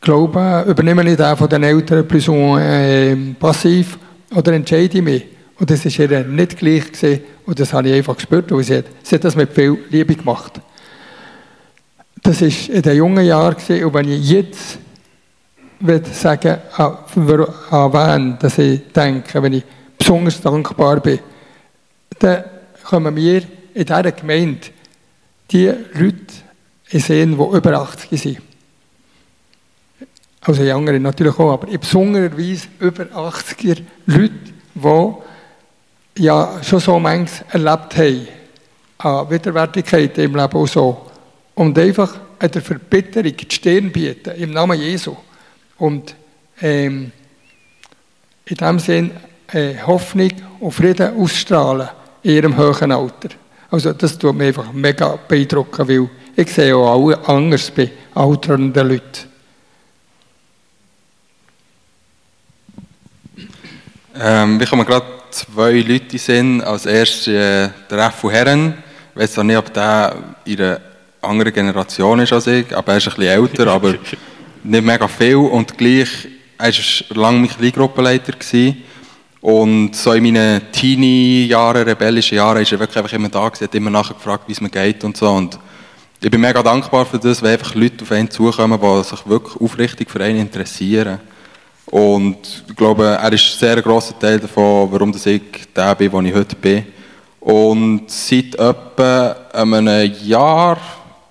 Glauben, 0.00 0.64
übernehme 0.66 1.08
ich 1.08 1.16
den 1.16 1.36
von 1.36 1.48
den 1.48 1.62
Eltern 1.62 2.06
plus 2.06 2.28
äh, 2.28 3.14
passiv 3.38 3.98
oder 4.34 4.52
entscheide 4.52 4.98
ich 4.98 5.04
mich. 5.04 5.24
Und 5.58 5.70
das 5.70 5.84
war 5.84 6.10
ihr 6.10 6.24
nicht 6.24 6.58
gleich 6.58 6.92
gewesen. 6.92 7.20
Und 7.46 7.58
das 7.58 7.72
habe 7.72 7.88
ich 7.88 7.94
einfach 7.94 8.16
gespürt, 8.16 8.50
weil 8.52 8.62
sie 8.62 8.82
sie 9.02 9.14
hat 9.14 9.24
das 9.24 9.34
mit 9.34 9.52
viel 9.52 9.78
Liebe 9.90 10.14
gemacht. 10.14 10.60
Das 12.28 12.42
war 12.42 12.74
in 12.76 12.82
den 12.82 12.96
jungen 12.98 13.24
Jahren. 13.24 13.56
Und 13.56 13.94
wenn 13.94 14.12
ich 14.12 14.28
jetzt 14.28 14.78
würde 15.80 16.10
sagen, 16.10 16.58
an, 16.76 16.98
an 17.70 17.92
wen, 17.94 18.38
dass 18.38 18.58
ich 18.58 18.82
denke, 18.92 19.42
wenn 19.42 19.54
ich 19.54 19.64
besonders 19.96 20.38
dankbar 20.38 21.00
bin, 21.00 21.20
dann 22.18 22.44
kommen 22.84 23.16
wir 23.16 23.40
in 23.72 23.86
dieser 23.86 24.12
Gemeinde 24.12 24.66
die 25.50 25.72
Leute 25.94 26.26
sehen, 26.92 27.38
die 27.38 27.56
über 27.56 27.80
80 27.80 28.20
sind. 28.20 28.42
Also 30.42 30.64
Jüngere 30.64 30.98
natürlich 30.98 31.38
auch, 31.38 31.54
aber 31.54 31.68
in 31.68 31.80
besonderer 31.80 32.36
Weise 32.36 32.68
über 32.78 33.04
80er 33.04 33.80
Leute, 34.04 34.32
die 36.14 36.24
ja 36.24 36.60
schon 36.62 36.80
so 36.80 36.98
manches 36.98 37.42
erlebt 37.48 37.96
haben, 37.96 38.28
an 38.98 39.30
Widerwärtigkeit 39.30 40.18
im 40.18 40.36
Leben 40.36 40.56
und 40.58 40.68
so. 40.68 41.07
Und 41.58 41.76
einfach 41.76 42.14
der 42.40 42.62
Verbitterung 42.62 43.36
die 43.36 43.52
Stirn 43.52 43.90
bieten, 43.90 44.30
im 44.36 44.52
Namen 44.52 44.80
Jesu. 44.80 45.16
Und 45.78 46.14
ähm, 46.60 47.10
in 48.44 48.56
dem 48.56 48.78
Sinn 48.78 49.10
äh, 49.52 49.74
Hoffnung 49.84 50.30
und 50.60 50.70
Frieden 50.70 51.16
ausstrahlen 51.16 51.88
in 52.22 52.30
ihrem 52.36 52.56
hohen 52.56 52.92
Alter. 52.92 53.30
Also 53.72 53.92
das 53.92 54.16
tut 54.16 54.36
mich 54.36 54.46
einfach 54.46 54.72
mega 54.72 55.18
beeindrucken, 55.26 55.88
weil 55.88 56.08
ich 56.36 56.48
sehe 56.48 56.76
auch 56.76 56.94
alle 56.94 57.28
anders 57.28 57.72
bei 57.72 57.90
alternden 58.14 58.88
Leuten. 58.88 59.26
Ähm, 64.14 64.60
wir 64.60 64.66
kommen 64.68 64.86
gerade 64.86 65.06
zwei 65.32 65.72
Leute 65.80 66.18
sind. 66.18 66.62
Als 66.62 66.86
erstes 66.86 67.26
äh, 67.26 67.68
der 67.90 67.98
Raffu 67.98 68.30
Herren. 68.30 68.74
Ich 69.12 69.20
weiß 69.20 69.32
zwar 69.32 69.42
nicht, 69.42 69.56
ob 69.56 69.74
der 69.74 70.16
einer 70.46 70.87
anderen 71.22 71.52
Generation 71.52 72.20
ist 72.20 72.32
als 72.32 72.46
ich, 72.46 72.76
aber 72.76 72.92
er 72.92 72.98
ist 72.98 73.08
ein 73.08 73.14
bisschen 73.14 73.42
älter, 73.42 73.66
aber 73.68 73.94
nicht 74.62 74.84
mega 74.84 75.08
viel. 75.08 75.36
Und 75.36 75.76
gleich, 75.76 76.28
er 76.58 76.72
war 76.72 77.16
lange 77.16 77.38
mein 77.40 77.48
Kleingruppenleiter. 77.48 78.34
Und 79.40 79.94
so 79.94 80.12
in 80.12 80.24
meinen 80.24 80.72
Teenie-Jahren, 80.72 81.84
rebellischen 81.84 82.36
Jahren, 82.36 82.62
ist 82.62 82.72
er 82.72 82.78
wirklich 82.80 82.98
einfach 82.98 83.12
immer 83.12 83.28
da 83.28 83.48
gewesen, 83.48 83.64
hat 83.64 83.74
immer 83.74 83.90
nachgefragt, 83.90 84.44
wie 84.48 84.52
es 84.52 84.60
mir 84.60 84.70
geht 84.70 85.04
und 85.04 85.16
so. 85.16 85.30
Und 85.30 85.58
ich 86.20 86.30
bin 86.30 86.40
mega 86.40 86.62
dankbar 86.62 87.06
für 87.06 87.18
das, 87.18 87.42
wenn 87.42 87.52
einfach 87.52 87.74
Leute 87.74 88.02
auf 88.02 88.10
einen 88.10 88.30
zukommen, 88.30 88.80
die 88.80 89.04
sich 89.04 89.26
wirklich 89.28 89.60
aufrichtig 89.60 90.10
für 90.10 90.20
einen 90.20 90.40
interessieren. 90.40 91.20
Und 91.86 92.64
ich 92.68 92.76
glaube, 92.76 93.04
er 93.04 93.32
ist 93.32 93.54
ein 93.54 93.58
sehr 93.58 93.80
grosser 93.80 94.18
Teil 94.18 94.40
davon, 94.40 94.90
warum 94.90 95.14
ich 95.14 95.42
der 95.74 95.94
bin, 95.94 96.12
wo 96.12 96.20
ich 96.20 96.34
heute 96.34 96.56
bin. 96.56 96.84
Und 97.40 98.10
seit 98.10 98.56
etwa 98.56 99.36
einem 99.52 100.12
Jahr 100.24 100.78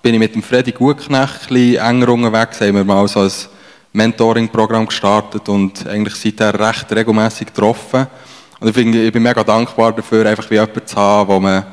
bin 0.02 0.14
ich 0.14 0.20
mit 0.20 0.34
dem 0.34 0.42
Freddy 0.42 0.72
Gutknecht 0.72 1.50
enger 1.50 2.08
unterwegs, 2.08 2.60
haben 2.60 2.76
wir 2.76 2.84
mal 2.84 3.06
so 3.08 3.20
ein 3.20 3.32
Mentoring-Programm 3.92 4.86
gestartet 4.86 5.48
und 5.48 5.86
eigentlich 5.86 6.14
seither 6.14 6.58
recht 6.58 6.90
regelmäßig 6.92 7.48
getroffen. 7.48 8.06
Und 8.60 8.68
ich, 8.68 8.74
finde, 8.74 9.02
ich 9.02 9.12
bin 9.12 9.22
mega 9.22 9.42
dankbar 9.42 9.92
dafür, 9.92 10.26
einfach 10.26 10.48
wie 10.50 10.54
jemanden 10.54 10.86
zu 10.86 10.96
haben, 10.96 11.28
wo 11.28 11.40
man 11.40 11.64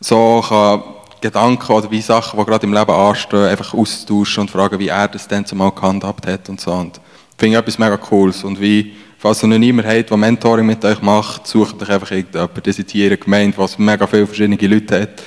so 0.00 0.44
kann 0.46 0.82
Gedanken 1.20 1.72
oder 1.72 1.90
wie 1.90 2.00
Sachen, 2.00 2.38
die 2.38 2.46
gerade 2.46 2.66
im 2.66 2.72
Leben 2.72 2.90
anstehen, 2.90 3.44
einfach 3.44 3.74
austauschen 3.74 4.42
und 4.42 4.50
fragen, 4.50 4.78
wie 4.78 4.88
er 4.88 5.08
das 5.08 5.26
dann 5.26 5.44
zumal 5.44 5.72
gehandhabt 5.72 6.26
hat 6.26 6.48
und 6.48 6.60
so. 6.60 6.72
Und 6.72 6.96
ich 6.96 7.38
finde 7.38 7.58
etwas 7.58 7.78
mega 7.78 7.96
Cooles. 7.96 8.44
Und 8.44 8.60
wie, 8.60 8.94
falls 9.18 9.42
ihr 9.42 9.48
noch 9.48 9.58
niemand 9.58 9.88
habt, 9.88 10.10
der 10.10 10.16
Mentoring 10.16 10.66
mit 10.66 10.84
euch 10.84 11.02
macht, 11.02 11.46
sucht 11.46 11.82
euch 11.82 11.90
einfach 11.90 12.10
irgendjemanden. 12.10 12.62
Das 12.62 12.78
ist 12.78 12.90
hier 12.90 13.06
eine 13.06 13.16
Gemeinde, 13.16 13.58
was 13.58 13.78
mega 13.78 14.06
viele 14.06 14.26
verschiedene 14.26 14.56
Leute 14.56 15.02
hat. 15.02 15.22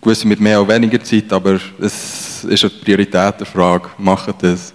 Gewisse 0.00 0.26
mit 0.28 0.40
mehr 0.40 0.60
oder 0.60 0.74
weniger 0.74 1.02
Zeit, 1.02 1.32
aber 1.32 1.58
es 1.80 2.44
ist 2.44 2.64
eine 2.64 2.70
Prioritätenfrage. 2.70 3.90
Macht 3.98 4.42
das. 4.42 4.72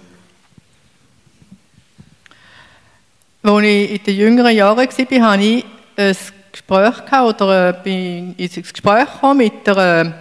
Als 3.42 3.64
ich 3.64 3.90
in 3.92 4.04
den 4.04 4.16
jüngeren 4.16 4.54
Jahren 4.54 4.76
war, 4.76 4.84
hatte 4.84 5.14
ich 5.14 5.64
ein 5.96 6.14
Gespräch 6.52 7.12
oder 7.12 7.68
äh, 7.70 7.74
bin 7.82 8.34
ins 8.36 8.54
Gespräch 8.54 9.08
mit 9.34 9.68
einer 9.68 10.14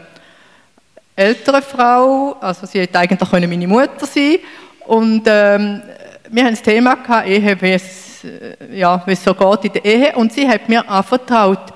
älteren 1.15 1.61
Frau. 1.61 2.37
Also 2.39 2.65
sie 2.65 2.79
hätte 2.79 2.99
eigentlich 2.99 3.31
meine 3.31 3.67
Mutter 3.67 4.05
sein 4.05 4.37
Und 4.85 5.23
ähm, 5.25 5.81
wir 6.29 6.43
haben 6.45 6.51
das 6.51 6.61
Thema 6.61 6.97
Ehe, 7.25 7.61
wie 7.61 7.71
es, 7.73 8.23
äh, 8.23 8.77
ja, 8.77 9.01
wie 9.05 9.11
es 9.11 9.23
so 9.23 9.33
geht 9.33 9.65
in 9.65 9.73
der 9.73 9.85
Ehe. 9.85 10.15
Und 10.15 10.31
sie 10.31 10.47
hat 10.47 10.69
mir 10.69 10.87
anvertraut, 10.89 11.73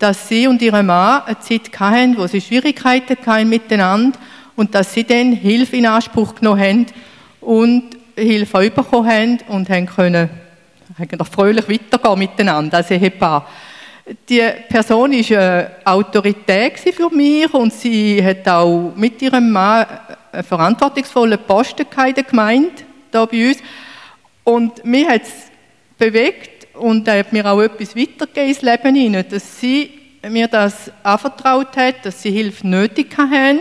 dass 0.00 0.28
sie 0.28 0.48
und 0.48 0.60
ihre 0.62 0.82
Mann 0.82 1.22
eine 1.26 1.38
Zeit 1.38 1.70
hatten, 1.78 2.16
wo 2.16 2.26
sie 2.26 2.40
Schwierigkeiten 2.40 3.16
hatten 3.24 3.48
miteinander 3.48 4.18
und 4.56 4.74
dass 4.74 4.92
sie 4.92 5.04
dann 5.04 5.32
Hilfe 5.32 5.76
in 5.76 5.86
Anspruch 5.86 6.34
genommen 6.34 6.60
haben 6.60 6.86
und 7.40 7.90
Hilfe 8.16 8.70
bekommen 8.70 9.08
haben 9.08 9.38
und 9.48 9.68
haben 9.68 9.86
können 9.86 10.30
eigentlich 10.98 11.28
fröhlich 11.28 11.68
weitergehen 11.68 12.18
miteinander 12.18 12.78
als 12.78 12.90
Ehepaar. 12.90 13.46
Die 14.28 14.42
Person 14.68 15.12
war 15.12 15.38
eine 15.38 15.70
Autorität 15.84 16.78
für 16.78 17.10
mich 17.10 17.52
und 17.52 17.72
sie 17.72 18.24
hat 18.24 18.48
auch 18.48 18.92
mit 18.96 19.20
ihrem 19.22 19.50
Mann 19.52 19.86
einen 20.32 20.42
verantwortungsvollen 20.42 21.38
Posten 21.46 21.86
in 21.90 22.14
hier 23.12 23.26
bei 23.26 23.48
uns. 23.48 23.58
Und 24.44 24.84
mich 24.84 25.06
hat 25.06 25.22
es 25.22 25.50
bewegt 25.96 26.49
und 26.80 27.06
er 27.06 27.18
hat 27.18 27.32
mir 27.32 27.46
auch 27.46 27.60
etwas 27.60 27.94
weitergegeben 27.94 28.48
ins 28.48 28.62
Leben 28.62 28.94
hinein, 28.94 29.24
dass 29.28 29.60
sie 29.60 29.90
mir 30.28 30.48
das 30.48 30.90
anvertraut 31.02 31.76
hat, 31.76 32.04
dass 32.04 32.22
sie 32.22 32.30
Hilfe 32.30 32.66
nötig 32.66 33.16
haben 33.16 33.60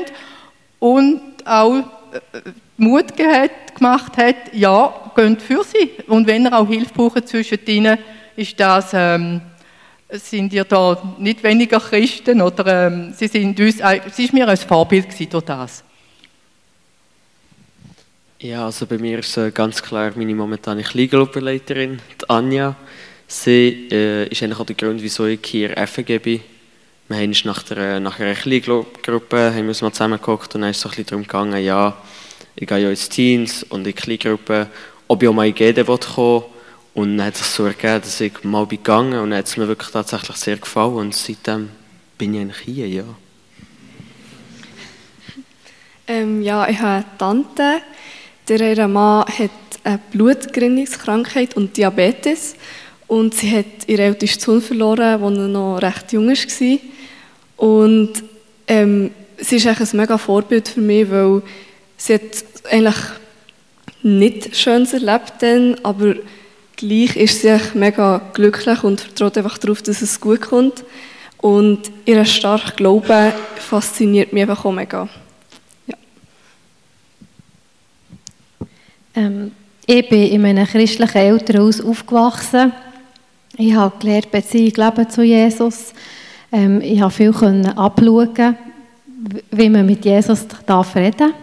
und 0.80 1.22
auch 1.46 1.78
äh, 1.78 2.42
Mut 2.78 3.16
gemacht 3.16 4.18
hat, 4.18 4.54
ja, 4.54 5.12
geht 5.16 5.42
für 5.42 5.64
sie. 5.64 5.92
Und 6.08 6.28
wenn 6.28 6.46
er 6.46 6.58
auch 6.58 6.68
Hilfe 6.68 6.94
braucht 6.94 7.28
zwischen 7.28 7.60
ihnen, 7.66 7.98
ist 8.36 8.58
das, 8.60 8.92
ähm, 8.94 9.42
sind 10.12 10.54
ihr 10.54 10.64
da 10.64 11.16
nicht 11.18 11.44
weniger 11.44 11.80
Christen 11.80 12.42
oder 12.42 12.88
ähm, 12.88 13.14
sie 13.14 13.28
sind 13.28 13.60
uns, 13.60 13.80
äh, 13.80 14.02
sie 14.12 14.26
ist 14.26 14.34
mir 14.34 14.48
ein 14.48 14.58
Vorbild 14.58 15.10
gewesen 15.10 15.30
durch 15.30 15.46
das. 15.46 15.84
Ja, 18.40 18.66
also 18.66 18.86
bei 18.86 18.98
mir 18.98 19.20
ist 19.20 19.36
äh, 19.36 19.52
ganz 19.52 19.84
klar 19.84 20.14
meine 20.16 20.34
momentane 20.34 20.82
Kleingruppenleiterin, 20.82 22.00
die 22.22 22.30
Anja. 22.30 22.76
Sie 23.32 23.88
äh, 23.92 24.28
ist 24.28 24.42
eigentlich 24.42 24.60
auch 24.60 24.66
der 24.66 24.76
Grund, 24.76 25.04
wieso 25.04 25.28
ich 25.28 25.42
hier 25.46 25.78
FG 25.78 26.18
bin. 26.18 26.42
Wir 27.08 27.18
haben 27.18 27.36
nach, 27.44 27.62
der, 27.62 28.00
nach 28.00 28.20
einer 28.20 28.34
Kleingruppe 28.34 29.54
haben 29.54 29.62
wir 29.62 29.68
uns 29.68 29.84
mal 29.84 29.92
zusammengeguckt 29.92 30.56
und 30.56 30.62
dann 30.62 30.72
ist 30.72 30.84
es 30.84 30.92
so 30.92 31.04
darum 31.04 31.22
gegangen, 31.22 31.64
ja, 31.64 31.96
ich 32.56 32.68
gehe 32.68 32.80
ja 32.80 32.90
ins 32.90 33.08
Teens 33.08 33.62
und 33.70 33.86
in 33.86 33.94
Kleingruppen, 33.94 34.66
ob 35.08 35.22
ich 35.22 35.30
auch 35.30 35.34
mal 35.34 35.48
in 35.48 35.54
GD 35.54 35.84
kommen. 35.84 36.44
Und 36.96 37.18
dann 37.18 37.28
hat 37.28 37.36
es 37.36 37.42
sich 37.42 37.50
so 37.50 37.66
ergeben, 37.68 38.02
dass 38.02 38.20
ich 38.20 38.44
mal 38.44 38.66
bin 38.66 38.80
gegangen 38.80 39.20
und 39.20 39.30
dann 39.30 39.38
hat 39.38 39.46
es 39.46 39.58
mir 39.58 39.68
wirklich 39.68 39.92
tatsächlich 39.92 40.38
sehr 40.38 40.58
gefallen. 40.58 40.96
Und 40.96 41.14
seitdem 41.14 41.70
bin 42.18 42.34
ich 42.34 42.42
eigentlich 42.42 42.58
hier, 42.62 42.88
ja. 42.88 43.04
Ähm, 46.08 46.42
ja, 46.42 46.68
ich 46.68 46.80
habe 46.80 47.06
eine 47.06 47.18
Tante, 47.20 47.82
der 48.48 48.76
ihr 48.76 48.88
Mann 48.88 49.28
hat 49.28 49.52
eine 49.84 50.00
Blutgerinnungskrankheit 50.12 51.56
und 51.56 51.78
Diabetes 51.78 52.56
und 53.10 53.34
sie 53.34 53.58
hat 53.58 53.66
ihren 53.88 54.06
ältesten 54.06 54.40
Sohn 54.40 54.62
verloren, 54.62 55.22
als 55.22 55.38
er 55.38 55.48
noch 55.48 55.82
recht 55.82 56.14
jung 56.14 56.28
war. 56.28 56.78
Und 57.58 58.14
ähm, 58.68 59.12
sie 59.38 59.56
ist 59.56 59.66
eigentlich 59.66 59.94
ein 59.94 59.98
mega 59.98 60.18
Vorbild 60.18 60.68
für 60.68 60.80
mich, 60.80 61.10
weil 61.10 61.42
sie 61.98 62.14
hat 62.14 62.22
eigentlich 62.70 62.96
nicht 64.04 64.56
Schönes 64.56 64.94
erlebt 64.94 65.34
dann, 65.40 65.76
aber 65.82 66.16
gleich 66.76 67.16
ist 67.16 67.42
sie 67.42 67.58
mega 67.74 68.22
glücklich 68.34 68.84
und 68.84 69.02
vertraut 69.02 69.38
einfach 69.40 69.58
darauf, 69.58 69.82
dass 69.82 70.04
es 70.04 70.22
gut 70.22 70.42
kommt. 70.42 70.84
Und 71.40 71.92
ihr 72.06 72.24
starker 72.26 72.76
Glaube 72.76 73.34
fasziniert 73.56 74.34
mich 74.34 74.44
einfach 74.44 74.66
auch 74.66 74.72
mega. 74.72 75.10
Ja. 75.88 75.96
Ähm, 79.16 79.52
ich 79.88 80.08
bin 80.08 80.28
in 80.28 80.46
einem 80.46 80.68
christlichen 80.68 81.18
Elternhaus 81.18 81.82
aufgewachsen. 81.82 82.72
Ich 83.58 83.74
habe 83.74 83.98
gelernt, 84.00 84.32
Beziehung 84.32 84.74
leben 84.76 85.10
zu 85.10 85.24
Jesus. 85.24 85.94
Ähm, 86.52 86.82
ich 86.82 87.02
habe 87.02 87.12
viel 87.12 87.34
abschauen, 87.76 88.56
wie 89.52 89.70
man 89.70 89.86
mit 89.86 90.06
Jesus 90.06 90.46
darf 90.66 90.96
reden. 90.96 91.34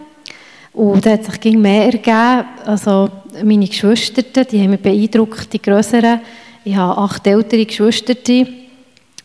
Und 0.73 1.05
da 1.05 1.11
hat 1.11 1.25
sich 1.25 1.57
mehr 1.57 1.85
ergeben. 1.85 2.45
Also 2.65 3.09
meine 3.43 3.67
Geschwister, 3.67 4.21
die 4.45 4.61
haben 4.61 4.71
mich 4.71 4.81
beeindruckt, 4.81 5.51
die 5.51 5.61
größeren. 5.61 6.21
Ich 6.63 6.75
habe 6.75 6.97
acht 7.01 7.25
ältere 7.27 7.65
Geschwister. 7.65 8.15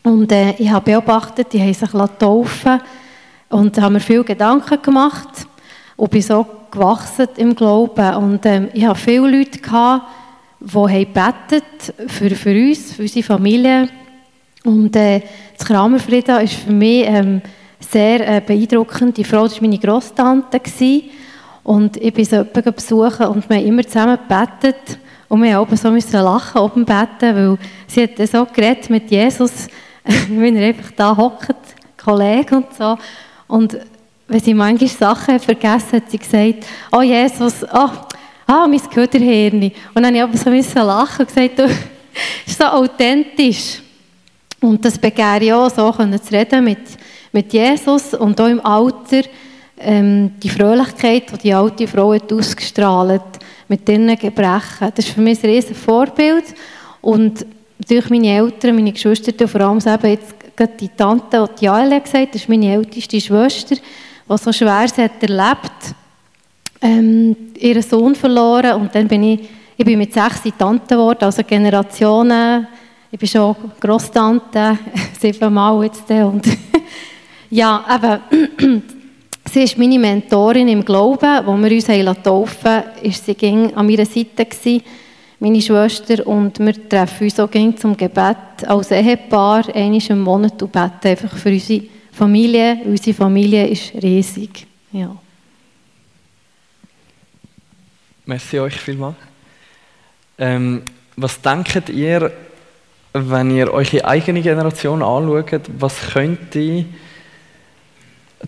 Und 0.03 0.31
äh, 0.31 0.51
ich 0.57 0.69
habe 0.69 0.91
beobachtet, 0.91 1.53
die 1.53 1.61
haben 1.61 1.73
sich 1.73 1.89
taufen 2.19 2.81
und 3.49 3.79
haben 3.79 3.93
mir 3.93 3.99
viele 3.99 4.23
Gedanken 4.23 4.81
gemacht 4.81 5.47
und 5.95 6.11
bin 6.11 6.21
so 6.21 6.45
gewachsen 6.69 7.27
im 7.37 7.55
Glauben. 7.55 8.15
Und 8.15 8.45
ähm, 8.45 8.69
ich 8.73 8.85
habe 8.85 8.99
viele 8.99 9.37
Leute 9.37 9.59
gehabt, 9.59 10.05
die 10.65 10.77
haben 10.77 11.61
für, 12.07 12.29
für 12.29 12.51
uns, 12.51 12.93
für 12.93 13.01
unsere 13.01 13.23
Familie. 13.23 13.89
Und 14.63 14.95
äh, 14.95 15.21
das 15.57 15.67
Kramerfrieda 15.67 16.37
ist 16.37 16.53
für 16.53 16.71
mich 16.71 17.05
ähm, 17.05 17.41
sehr 17.79 18.37
äh, 18.37 18.41
beeindruckend. 18.41 19.17
Die 19.17 19.25
Frau 19.25 19.43
war 19.43 19.51
meine 19.59 19.77
Grosstante. 19.77 20.59
Gewesen. 20.59 21.09
Und 21.63 21.97
ich 21.97 22.13
bin 22.13 22.25
jemanden 22.25 22.73
besuchen 22.73 23.25
und 23.27 23.49
wir 23.49 23.57
haben 23.57 23.65
immer 23.65 23.83
zusammen 23.83 24.17
gebetet. 24.17 24.99
Und 25.27 25.43
wir 25.43 25.55
haben 25.55 25.75
so 25.75 25.89
lachen 26.17 26.61
oben 26.61 26.85
beten, 26.85 27.35
weil 27.35 27.57
sie 27.87 28.03
hat 28.03 28.29
so 28.29 28.45
geredet 28.45 28.89
mit 28.89 29.09
Jesus, 29.09 29.67
wenn 30.29 30.55
er 30.55 30.67
einfach 30.67 30.91
da 30.95 31.15
hockt, 31.15 31.55
Kollege 31.97 32.57
und 32.57 32.73
so. 32.77 32.97
Und 33.47 33.77
wenn 34.27 34.39
sie 34.39 34.53
manchmal 34.53 34.89
Sachen 34.89 35.39
vergessen 35.39 35.93
hat, 35.93 36.11
sie 36.11 36.17
gesagt, 36.17 36.65
oh 36.91 37.01
Jesus, 37.01 37.65
oh, 37.73 37.89
ah, 38.47 38.67
mein 38.67 38.81
Köderhirn. 38.89 39.71
Und 39.93 40.03
dann 40.03 40.05
habe 40.05 40.15
ich 40.17 40.21
aber 40.21 40.63
so 40.63 40.79
lachen 40.79 41.21
und 41.21 41.27
gesagt, 41.27 41.59
du, 41.59 41.63
ist 42.45 42.57
so 42.57 42.65
authentisch. 42.65 43.81
Und 44.61 44.83
das 44.85 44.97
ich 45.43 45.53
auch, 45.53 45.69
so 45.69 45.91
können 45.91 46.21
zu 46.21 46.33
reden 46.33 46.63
mit, 46.63 46.79
mit 47.31 47.51
Jesus 47.51 48.13
und 48.13 48.39
auch 48.39 48.47
im 48.47 48.65
Alter 48.65 49.23
ähm, 49.77 50.31
die 50.41 50.49
Fröhlichkeit, 50.49 51.31
die 51.33 51.37
die 51.37 51.53
alte 51.53 51.87
Frau 51.87 52.13
hat 52.13 52.31
ausgestrahlt 52.31 53.21
mit 53.67 53.87
ihren 53.89 54.15
Gebrechen. 54.17 54.91
Das 54.95 55.05
ist 55.05 55.09
für 55.09 55.21
mich 55.21 55.43
ein 55.43 55.49
riesiges 55.49 55.77
Vorbild. 55.77 56.45
Und 57.01 57.45
durch 57.89 58.09
meine 58.09 58.29
Eltern, 58.29 58.75
meine 58.75 58.93
Geschwister, 58.93 59.47
vor 59.47 59.61
allem 59.61 59.79
eben 59.79 60.07
jetzt 60.11 60.35
die 60.79 60.89
Tante, 60.89 61.49
die 61.59 61.65
Jael 61.65 61.99
gesagt 61.99 62.35
das 62.35 62.43
ist 62.43 62.49
meine 62.49 62.71
älteste 62.71 63.19
Schwester, 63.19 63.75
die 63.75 64.37
so 64.37 64.53
schwer 64.53 64.83
hat 64.83 65.21
erlebt, 65.23 65.95
ähm, 66.83 67.35
ihren 67.57 67.81
Sohn 67.81 68.13
verloren 68.13 68.81
und 68.81 68.93
dann 68.93 69.07
bin 69.07 69.23
ich, 69.23 69.39
ich 69.77 69.85
bin 69.85 69.97
mit 69.97 70.13
sechs 70.13 70.41
Tante 70.57 70.95
geworden, 70.95 71.23
also 71.23 71.43
Generationen, 71.43 72.67
ich 73.09 73.19
bin 73.19 73.29
schon 73.29 73.55
Grosstante, 73.79 74.77
siebenmal 75.19 75.83
jetzt 75.85 76.09
und 76.09 76.45
ja, 77.49 77.83
eben 77.95 78.83
Sie 79.51 79.63
ist 79.63 79.77
meine 79.77 79.99
Mentorin 79.99 80.67
im 80.67 80.83
Glauben, 80.83 81.45
wo 81.45 81.55
wir 81.57 81.71
uns 81.71 81.85
taufen 82.23 82.57
lassen, 82.63 83.03
ist 83.03 83.25
sie 83.25 83.35
ging 83.35 83.71
an 83.75 83.85
meiner 83.85 84.05
Seite 84.05 84.45
gewesen, 84.45 84.81
meine 85.39 85.61
Schwester, 85.61 86.25
und 86.25 86.57
wir 86.59 86.89
treffen 86.89 87.25
uns 87.25 87.39
auch 87.39 87.49
zum 87.75 87.95
Gebet 87.95 88.65
als 88.65 88.91
Ehepaar 88.91 89.63
einmal 89.75 90.01
im 90.09 90.21
Monat 90.21 90.63
und 90.63 90.71
beten 90.71 91.07
einfach 91.07 91.37
für 91.37 91.49
unsere 91.49 91.83
Familie. 92.11 92.77
Unsere 92.85 93.15
Familie 93.15 93.67
ist 93.67 93.93
riesig. 94.01 94.65
Ja. 94.91 95.15
Merci 98.25 98.59
euch 98.59 98.79
vielmals. 98.79 99.15
Ähm, 100.37 100.83
was 101.17 101.41
denkt 101.41 101.89
ihr, 101.89 102.31
wenn 103.11 103.51
ihr 103.51 103.71
eure 103.71 104.05
eigene 104.05 104.41
Generation 104.41 105.03
anschaut, 105.03 105.63
was 105.77 106.11
könnte 106.13 106.85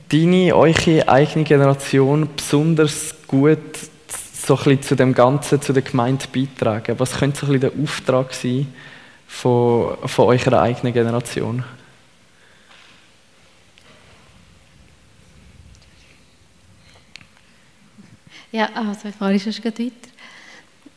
deine, 0.10 0.56
eure 0.56 1.08
eigene 1.10 1.44
Generation 1.44 2.30
besonders 2.36 3.16
gut 3.28 3.60
so 4.08 4.56
zu 4.56 4.96
dem 4.96 5.14
Ganzen, 5.14 5.62
zu 5.62 5.74
der 5.74 5.84
Gemeinde 5.84 6.26
beitragen? 6.34 6.98
Was 6.98 7.18
könnte 7.18 7.46
so 7.46 7.52
ein 7.52 7.60
der 7.60 7.72
Auftrag 7.82 8.34
sein 8.34 8.68
von, 9.28 9.98
von 10.06 10.26
eurer 10.28 10.62
eigenen 10.62 10.94
Generation? 10.94 11.66
Ja, 18.56 18.70
also 18.74 19.10
ich 19.10 19.16
fahre 19.16 19.38
schon 19.38 19.54
weiter. 19.54 19.92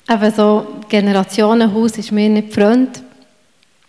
Aber 0.06 0.30
so 0.30 0.64
Generationenhaus 0.88 1.98
ist 1.98 2.12
mir 2.12 2.28
nicht 2.28 2.54
fremd. 2.54 3.02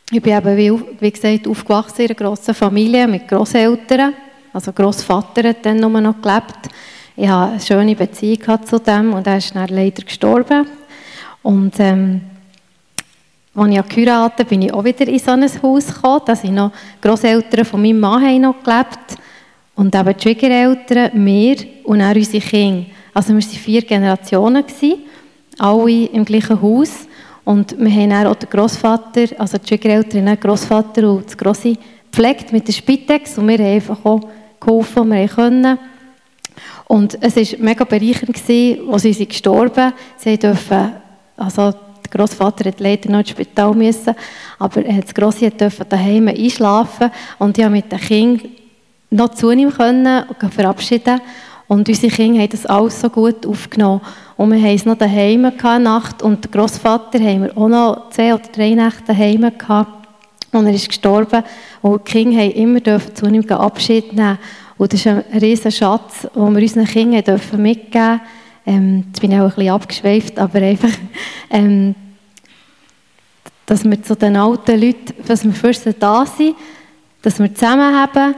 Ich 0.10 0.24
bin 0.24 0.36
eben, 0.36 0.58
wie, 0.58 0.84
wie 1.00 1.12
gesagt, 1.12 1.48
aufgewachsen 1.48 2.02
in 2.02 2.08
einer 2.08 2.16
grossen 2.16 2.56
Familie 2.56 3.08
mit 3.08 3.28
Großeltern. 3.28 4.16
Also 4.52 4.74
Großvater 4.74 5.50
hat 5.50 5.64
dann 5.64 5.78
nur 5.78 6.02
noch 6.02 6.20
gelebt. 6.20 6.68
Ich 7.16 7.28
hatte 7.28 7.52
eine 7.52 7.60
schöne 7.60 7.96
Beziehung 7.96 8.66
zu 8.66 8.80
dem 8.80 9.14
und 9.14 9.28
er 9.28 9.38
ist 9.38 9.56
dann 9.56 9.68
leider 9.68 10.02
gestorben. 10.02 10.66
Und 11.44 11.80
ähm, 11.80 12.22
als 13.54 13.70
ich 13.70 13.88
geheiratet 13.88 14.50
bin 14.50 14.64
ich 14.64 14.74
auch 14.74 14.84
wieder 14.84 15.08
in 15.08 15.20
so 15.20 15.30
ein 15.30 15.44
Haus 15.44 15.94
gekommen. 15.94 16.22
Da 16.26 16.36
sind 16.36 16.56
noch 16.56 16.72
Großeltern 17.04 17.66
von 17.66 17.84
meinem 17.84 18.00
Mann 18.00 18.26
haben 18.26 18.42
noch 18.42 18.64
gelebt. 18.64 19.16
Und 19.76 19.94
eben 19.94 20.18
die 20.18 20.22
Schwiegereltern, 20.24 21.12
wir 21.14 21.58
und 21.84 22.02
auch 22.02 22.16
unsere 22.16 22.44
Kinder. 22.44 22.99
Also 23.14 23.30
wir 23.30 23.42
waren 23.42 23.50
vier 23.50 23.82
Generationen, 23.82 24.64
alle 25.58 26.06
im 26.06 26.26
gleichen 26.26 26.62
Haus. 26.62 27.08
Und 27.44 27.78
wir 27.80 27.92
haben 27.92 28.10
dann 28.10 28.28
auch 28.28 28.36
den 28.36 28.50
Großvater, 28.50 29.40
also 29.40 29.58
die 29.58 29.68
Schwiegereltern, 29.68 30.26
den 30.26 30.40
Großvater 30.40 31.10
und 31.10 31.26
das 31.26 31.38
Grosse 31.38 31.76
gepflegt 32.12 32.52
mit 32.52 32.68
der 32.68 32.74
Spitex. 32.74 33.38
Und 33.38 33.48
wir 33.48 33.58
haben 33.58 33.66
einfach 33.66 34.06
auch 34.06 34.22
geholfen, 34.60 35.12
wir 35.12 35.28
können. 35.28 35.80
Und 36.86 37.18
es 37.22 37.36
war 37.36 37.60
mega 37.60 37.84
bereichernd, 37.84 38.36
als 38.36 39.04
sie 39.04 39.14
sind 39.14 39.30
gestorben 39.30 39.94
Sie 40.18 40.38
dürfen, 40.38 40.92
also 41.38 41.72
der 41.72 42.12
Großvater 42.12 42.70
hat 42.70 42.80
leider 42.80 43.12
noch 43.12 43.20
ins 43.20 43.30
Spital 43.30 43.74
müssen, 43.74 44.16
aber 44.58 44.82
das 44.82 45.14
Grosse 45.14 45.52
durfte 45.52 45.86
daheim 45.86 46.30
einschlafen 46.30 47.12
und 47.38 47.58
ich 47.58 47.64
konnte 47.64 47.70
mit 47.70 47.92
den 47.92 48.00
Kindern 48.00 48.52
noch 49.12 49.30
zu 49.30 49.52
ihm 49.52 49.72
können 49.72 50.24
und 50.42 50.54
verabschieden. 50.54 51.22
Und 51.70 51.88
unsere 51.88 52.12
Kinder 52.12 52.42
haben 52.42 52.50
das 52.50 52.66
alles 52.66 53.00
so 53.00 53.12
gut 53.12 53.46
aufgenommen. 53.46 54.02
Und 54.38 54.52
wir 54.52 54.60
haben 54.60 54.76
es 54.76 54.86
noch 54.86 54.98
daheim 54.98 55.44
gehabt, 55.44 55.84
Nacht. 55.84 56.22
Und 56.24 56.44
der 56.44 56.52
Großvater 56.52 57.20
haben 57.20 57.44
wir 57.44 57.56
auch 57.56 57.70
noch 57.70 58.10
zwei 58.10 58.34
oder 58.34 58.44
drei 58.52 58.72
Nächte 58.72 59.04
daheim 59.06 59.52
gehabt. 59.56 60.08
Und 60.52 60.66
er 60.66 60.74
ist 60.74 60.88
gestorben. 60.88 61.44
Und 61.84 62.08
die 62.08 62.12
Kinder 62.12 62.40
haben 62.40 62.52
immer 62.54 62.80
dürfen 62.80 63.16
zu 63.16 63.28
ihm 63.28 63.48
Abschied 63.52 64.14
nehmen. 64.14 64.40
Und 64.80 64.92
das 64.92 65.00
ist 65.00 65.08
ein 65.08 65.24
riesiger 65.40 65.70
Schatz, 65.70 66.28
den 66.36 66.56
wir 66.56 66.62
unseren 66.64 66.86
Kindern 66.86 67.24
dürfen 67.24 67.62
mitgeben. 67.62 68.20
Ähm, 68.66 69.04
jetzt 69.08 69.22
bin 69.22 69.32
ich 69.32 69.38
auch 69.38 69.44
ein 69.44 69.50
bisschen 69.50 69.70
abgeschweift, 69.70 70.40
aber 70.40 70.60
einfach, 70.62 70.90
ähm, 71.52 71.94
dass 73.68 73.86
wir 73.86 74.02
zu 74.02 74.16
den 74.16 74.38
alten 74.38 74.82
Leuten, 74.82 75.14
dass 75.28 75.44
wir 75.44 75.54
für 75.54 75.74
sie 75.76 75.94
da 75.94 76.26
sind, 76.26 76.56
dass 77.22 77.38
wir 77.38 77.54
zusammen 77.54 77.96
haben, 77.96 78.34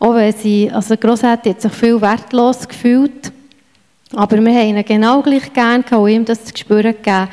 auch 0.00 0.14
wenn 0.14 0.32
sie, 0.32 0.70
also 0.70 0.96
die 0.96 1.00
Grossmutter 1.00 1.50
hat 1.50 1.60
sich 1.60 1.72
viel 1.72 2.00
wertlos 2.00 2.66
gefühlt, 2.66 3.30
aber 4.16 4.38
wir 4.42 4.52
haben 4.52 4.68
ihnen 4.68 4.84
genau 4.84 5.22
gleich 5.22 5.52
gern 5.52 5.84
und 5.84 6.08
ihm 6.08 6.24
das 6.24 6.44
zu 6.46 6.56
spüren 6.56 6.94
gegeben. 6.96 7.28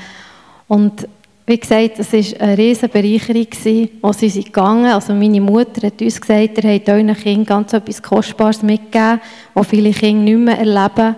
Und 0.68 1.08
wie 1.48 1.58
gesagt, 1.58 1.98
es 1.98 2.12
war 2.12 2.42
eine 2.42 2.58
riesige 2.58 2.90
Bereicherung, 2.90 3.90
als 4.02 4.20
sie 4.20 4.30
sind 4.30 4.48
gegangen 4.48 4.86
Also 4.88 5.14
meine 5.14 5.40
Mutter 5.40 5.88
hat 5.88 6.02
uns 6.02 6.20
gesagt, 6.20 6.62
ihr 6.62 6.74
habt 6.74 6.90
euren 6.90 7.16
Kindern 7.16 7.46
ganz 7.46 7.72
etwas 7.72 8.04
Kostbares 8.04 8.62
mitgegeben, 8.62 9.22
was 9.54 9.68
viele 9.68 9.92
Kinder 9.92 10.24
nicht 10.24 10.38
mehr 10.38 10.60
erleben. 10.60 11.16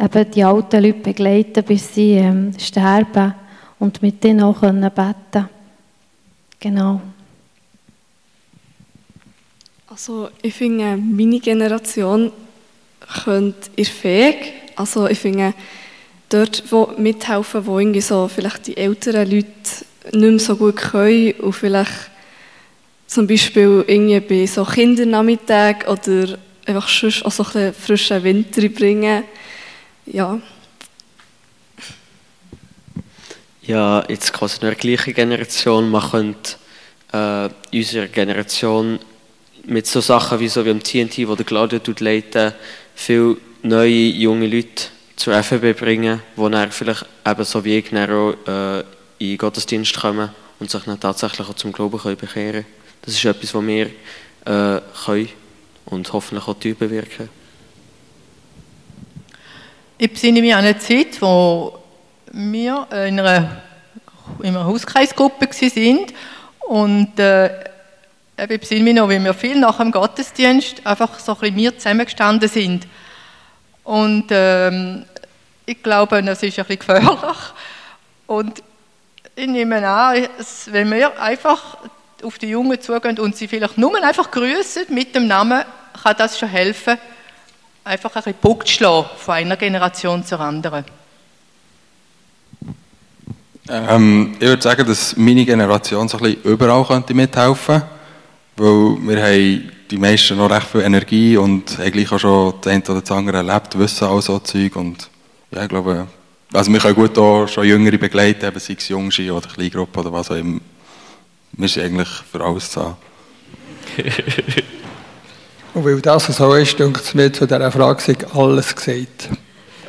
Eben 0.00 0.30
die 0.32 0.44
alten 0.44 0.82
Leute 0.82 0.98
begleiten, 0.98 1.64
bis 1.64 1.94
sie 1.94 2.14
ähm, 2.14 2.52
sterben 2.58 3.34
und 3.78 4.02
mit 4.02 4.24
ihnen 4.24 4.42
auch 4.42 4.60
können 4.60 4.90
beten 4.90 5.48
Genau. 6.60 7.00
Also 9.98 10.30
ich 10.42 10.54
finde, 10.54 10.96
meine 10.96 11.40
Generation 11.40 12.30
könnt 13.24 13.56
ihr 13.74 13.84
fähig. 13.84 14.52
Also 14.76 15.08
ich 15.08 15.18
finde, 15.18 15.54
dort 16.28 16.62
wo 16.70 16.92
mithelfen, 16.96 17.66
wo 17.66 17.80
irgendwie 17.80 18.00
so 18.00 18.28
vielleicht 18.28 18.68
die 18.68 18.76
älteren 18.76 19.28
Leute 19.28 19.48
nicht 20.12 20.14
mehr 20.14 20.38
so 20.38 20.54
gut 20.54 20.76
können 20.76 21.32
und 21.40 21.52
vielleicht 21.52 22.12
zum 23.08 23.26
Beispiel 23.26 23.84
irgendwie 23.88 24.20
bei 24.20 24.46
so 24.46 24.64
Kindernachmittagen 24.64 25.88
oder 25.88 26.38
einfach 26.64 26.88
sonst 26.88 27.24
auch 27.24 27.32
so 27.32 27.42
ein 27.42 27.50
bisschen 27.50 27.74
frischen 27.74 28.22
Winter 28.22 28.68
bringen. 28.68 29.24
Ja. 30.06 30.40
Ja, 33.62 34.04
jetzt 34.08 34.32
quasi 34.32 34.60
in 34.60 34.66
der 34.68 34.76
gleichen 34.76 35.12
Generation, 35.12 35.90
man 35.90 36.08
könnte 36.08 36.54
äh, 37.12 37.48
unsere 37.76 38.06
Generation 38.06 39.00
mit 39.68 39.86
so 39.86 40.00
Sachen 40.00 40.40
wie 40.40 40.48
so 40.48 40.64
wie 40.64 40.70
am 40.70 40.82
TNT, 40.82 41.28
wo 41.28 41.34
der 41.34 41.44
Claudio 41.44 41.78
leiten, 42.00 42.52
viele 42.94 43.36
neue 43.62 43.88
junge 43.88 44.46
Leute 44.46 44.84
zur 45.14 45.42
FEB 45.42 45.78
bringen, 45.78 46.22
die 46.36 46.50
dann 46.50 46.72
vielleicht 46.72 47.04
eben 47.26 47.44
so 47.44 47.64
wie 47.64 47.78
ich 47.78 47.92
auch, 47.92 48.34
äh, 48.46 48.84
in 49.18 49.36
Gottesdienst 49.36 50.00
kommen 50.00 50.30
und 50.58 50.70
sich 50.70 50.82
dann 50.84 50.98
tatsächlich 50.98 51.46
auch 51.46 51.54
zum 51.54 51.72
Glauben 51.72 51.98
können 51.98 52.16
bekehren 52.16 52.64
Das 53.02 53.14
ist 53.14 53.24
etwas, 53.24 53.54
was 53.54 53.66
wir 53.66 53.86
äh, 54.46 54.80
können 55.04 55.28
und 55.86 56.12
hoffentlich 56.12 56.48
auch 56.48 56.54
bewirken. 56.54 57.28
Ich 59.98 60.10
besinne 60.10 60.40
mich 60.40 60.54
an 60.54 60.64
eine 60.64 60.78
Zeit, 60.78 61.20
wo 61.20 61.78
wir 62.32 62.86
in 62.90 63.20
einer, 63.20 63.62
in 64.38 64.56
einer 64.56 64.64
Hauskreisgruppe 64.64 65.46
waren 65.46 66.06
und 66.68 67.18
äh, 67.18 67.50
ich 68.38 68.60
besinne 68.60 68.84
mich 68.84 68.94
noch, 68.94 69.08
wie 69.08 69.22
wir 69.22 69.34
viel 69.34 69.58
nach 69.58 69.78
dem 69.78 69.90
Gottesdienst 69.90 70.86
einfach 70.86 71.18
so 71.18 71.32
ein 71.32 71.40
bisschen 71.40 71.56
wir 71.56 71.76
zusammengestanden 71.76 72.48
sind. 72.48 72.86
Und 73.82 74.26
ähm, 74.30 75.04
ich 75.66 75.82
glaube, 75.82 76.22
das 76.22 76.42
ist 76.42 76.58
ein 76.58 76.64
bisschen 76.64 76.78
gefährlich. 76.78 77.36
Und 78.26 78.62
ich 79.34 79.46
nehme 79.46 79.86
an, 79.86 80.28
wenn 80.66 80.90
wir 80.90 81.20
einfach 81.20 81.78
auf 82.22 82.38
die 82.38 82.48
Jungen 82.48 82.80
zugehen 82.80 83.18
und 83.18 83.36
sie 83.36 83.48
vielleicht 83.48 83.78
nur 83.78 84.02
einfach 84.02 84.30
grüßen 84.30 84.84
mit 84.88 85.14
dem 85.14 85.26
Namen, 85.26 85.64
kann 86.02 86.16
das 86.16 86.38
schon 86.38 86.48
helfen, 86.48 86.98
einfach 87.84 88.14
ein 88.14 88.22
bisschen 88.22 88.40
Punkt 88.40 88.68
schlagen 88.68 89.08
von 89.16 89.34
einer 89.34 89.56
Generation 89.56 90.24
zur 90.24 90.40
anderen. 90.40 90.84
Ähm, 93.68 94.36
ich 94.38 94.46
würde 94.46 94.62
sagen, 94.62 94.86
dass 94.86 95.16
meine 95.16 95.44
Generation 95.44 96.08
so 96.08 96.18
ein 96.18 96.22
bisschen 96.22 96.42
überall 96.44 96.84
könnte 96.84 97.14
mithelfen 97.14 97.80
könnte, 97.80 97.97
weil 98.58 98.96
wir 99.08 99.22
haben 99.22 99.72
die 99.90 99.98
meisten 99.98 100.36
noch 100.36 100.50
recht 100.50 100.66
viel 100.66 100.82
Energie 100.82 101.36
und 101.36 101.78
haben 101.78 101.92
gleich 101.92 102.12
auch 102.12 102.18
schon 102.18 102.54
das 102.60 102.72
eine 102.72 102.82
oder 102.84 103.00
das 103.00 103.10
andere 103.10 103.38
erlebt, 103.38 103.78
wissen 103.78 104.04
all 104.06 104.20
so 104.20 104.38
Zeug 104.40 104.76
und 104.76 105.08
ja, 105.50 105.62
ich 105.62 105.68
glaube, 105.68 106.06
also 106.52 106.72
wir 106.72 106.80
können 106.80 106.94
gut 106.94 107.16
auch 107.18 107.46
schon 107.46 107.66
Jüngere 107.66 107.98
begleiten, 107.98 108.46
eben 108.46 108.60
sei 108.60 108.76
es 108.78 108.88
Jungschi 108.88 109.30
oder 109.30 109.48
Kleingruppe 109.48 110.00
oder 110.00 110.12
was 110.12 110.30
auch 110.30 110.36
immer. 110.36 110.60
Wir 111.52 111.68
sind 111.68 111.84
eigentlich 111.84 112.08
für 112.08 112.42
alles 112.42 112.70
da. 112.70 112.96
Und 115.74 115.84
weil 115.84 116.00
das 116.00 116.26
so 116.26 116.54
ist, 116.54 116.78
denke 116.78 117.00
ich 117.04 117.14
mir 117.14 117.32
zu 117.32 117.46
dieser 117.46 117.72
Frage 117.72 118.16
alles 118.34 118.74
gesagt. 118.74 119.30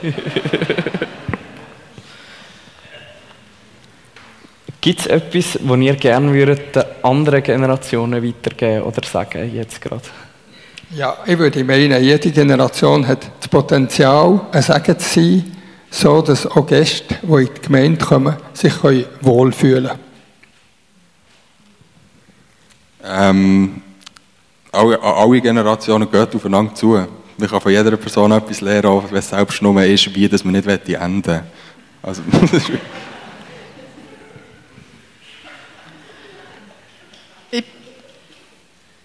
Gibt 4.82 5.02
es 5.02 5.08
etwas, 5.08 5.60
was 5.62 5.80
ihr 5.80 5.96
gerne 5.96 6.34
würdet 6.34 6.76
den 6.76 6.84
anderen 7.04 7.44
Generationen 7.44 8.24
weitergeben 8.24 8.84
oder 8.84 9.06
sagen 9.06 9.54
jetzt 9.54 9.82
gerade? 9.82 10.02
Ja, 10.92 11.18
ich 11.26 11.38
würde 11.38 11.64
meinen, 11.64 12.02
jede 12.02 12.32
Generation 12.32 13.06
hat 13.08 13.30
das 13.40 13.48
Potenzial, 13.48 14.42
ein 14.52 14.62
Segen 14.62 14.98
zu 14.98 15.10
sein, 15.10 15.58
so 15.92 16.22
dass 16.22 16.48
auch 16.48 16.66
Gäste, 16.66 17.16
die 17.22 17.34
in 17.34 17.50
die 17.54 17.62
Gemeinde 17.62 18.06
kommen, 18.06 18.38
sich 18.54 18.74
wohlfühlen 19.22 19.88
können. 19.88 20.00
Ähm, 23.04 23.82
alle, 24.72 25.02
alle 25.02 25.42
Generationen 25.42 26.10
gehen 26.10 26.28
aufeinander 26.34 26.74
zu. 26.74 27.06
Man 27.38 27.50
kann 27.50 27.62
von 27.62 27.72
jeder 27.72 27.96
Person 27.98 28.32
etwas 28.32 28.62
lernen, 28.62 28.88
auch 28.88 29.04
wenn 29.10 29.18
es 29.18 29.30
selbst 29.30 29.62
nur 29.62 29.84
ist, 29.84 30.14
wie 30.16 30.28
dass 30.28 30.44
man 30.44 30.54
nicht 30.54 30.68
enden 30.68 31.26
will. 31.26 31.44
Also, 32.02 32.22
ich, 37.52 37.64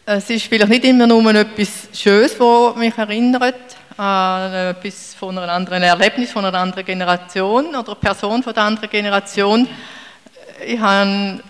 es 0.07 0.31
ist 0.31 0.47
vielleicht 0.47 0.69
nicht 0.69 0.85
immer 0.85 1.07
nur 1.07 1.35
etwas 1.35 1.89
Schönes, 1.93 2.37
das 2.37 2.77
mich 2.77 2.97
erinnert 2.97 3.77
an 3.97 4.53
etwas 4.53 5.15
von 5.15 5.39
einem 5.39 5.49
anderen 5.49 5.83
Erlebnis 5.83 6.33
von 6.33 6.45
einer 6.45 6.59
anderen 6.59 6.85
Generation 6.85 7.69
oder 7.69 7.93
einer 7.93 7.95
Person 7.95 8.43
von 8.43 8.53
der 8.53 8.65
anderen 8.65 8.91
Generation. 8.91 9.69
Ich 10.67 10.79
habe 10.79 11.41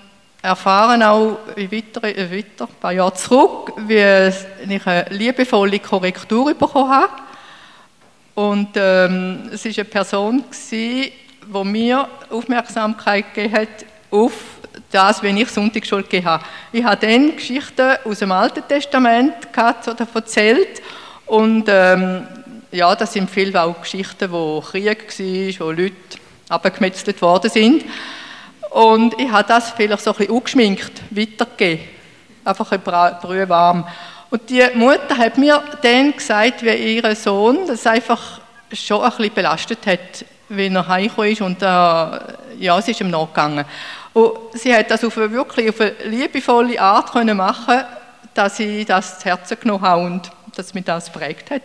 erfahren, 0.43 1.03
auch 1.03 1.39
weiter, 1.57 2.05
äh, 2.05 2.31
weiter, 2.31 2.69
ein 2.69 2.81
paar 2.81 2.93
Jahre 2.93 3.15
zurück, 3.15 3.73
wie 3.87 3.95
ich 4.69 4.87
eine 4.87 5.07
liebevolle 5.11 5.79
Korrektur 5.79 6.55
bekommen 6.55 6.91
habe. 6.91 7.13
Und 8.35 8.71
ähm, 8.75 9.49
es 9.53 9.65
war 9.65 9.73
eine 9.75 9.85
Person, 9.85 10.45
die 10.71 11.13
mir 11.65 12.09
Aufmerksamkeit 12.31 13.33
gegeben 13.33 13.55
hat 13.55 13.69
auf 14.11 14.33
das, 14.91 15.23
wenn 15.23 15.37
ich 15.37 15.49
Sonntagsschule 15.49 16.03
gegeben 16.03 16.27
habe. 16.27 16.45
Ich 16.73 16.85
habe 16.85 17.07
dann 17.07 17.37
Geschichten 17.37 17.97
aus 18.05 18.19
dem 18.19 18.33
Alten 18.33 18.63
Testament 18.69 19.35
oder 19.57 20.07
erzählt 20.15 20.83
und 21.27 21.65
ähm, 21.69 22.27
ja, 22.71 22.95
das 22.95 23.13
sind 23.13 23.31
viele 23.31 23.63
auch 23.63 23.81
Geschichten, 23.81 24.31
wo 24.31 24.61
Krieg 24.61 25.07
war, 25.19 25.67
wo 25.67 25.71
Leute 25.71 25.95
abgemetzelt 26.49 27.23
worden 27.23 27.51
sind. 27.51 27.85
Und 28.71 29.19
ich 29.21 29.31
habe 29.31 29.47
das 29.47 29.71
vielleicht 29.71 30.03
so 30.03 30.11
ein 30.11 30.17
bisschen 30.17 30.35
ungeschminkt 30.35 30.93
weitergegeben. 31.11 31.85
Einfach 32.45 32.73
ein 32.73 32.81
Brühe 32.81 33.49
warm. 33.49 33.87
Und 34.31 34.51
die 34.51 34.65
Mutter 34.75 35.17
hat 35.17 35.39
mir 35.39 35.63
dann 35.83 36.13
gesagt, 36.13 36.65
wie 36.65 36.97
ihr 36.97 37.15
Sohn 37.15 37.67
das 37.69 37.87
einfach 37.87 38.41
schon 38.73 39.03
ein 39.03 39.11
bisschen 39.11 39.35
belastet 39.35 39.87
hat, 39.87 40.25
wenn 40.49 40.77
er 40.77 40.89
heimgekommen 40.89 41.33
ist 41.33 41.41
und 41.41 41.63
äh, 41.63 41.67
ja, 41.67 42.79
es 42.79 42.89
ist 42.89 43.01
ihm 43.01 43.11
nachgegangen. 43.11 43.65
Und 44.13 44.33
sie 44.53 44.75
hat 44.75 44.91
das 44.91 45.05
auf 45.05 45.17
eine, 45.19 45.31
wirklich 45.31 45.69
auf 45.69 45.81
eine 45.81 45.93
liebevolle 46.05 46.81
Art 46.81 47.13
können 47.13 47.37
machen 47.37 47.83
dass 48.35 48.57
sie 48.57 48.85
das 48.85 49.21
zu 49.21 49.27
Herzen 49.27 49.59
genommen 49.61 49.83
habe 49.83 50.05
und 50.05 50.31
dass 50.57 50.75
mich 50.75 50.85
das 50.85 51.11
prägt 51.11 51.51
hat. 51.51 51.63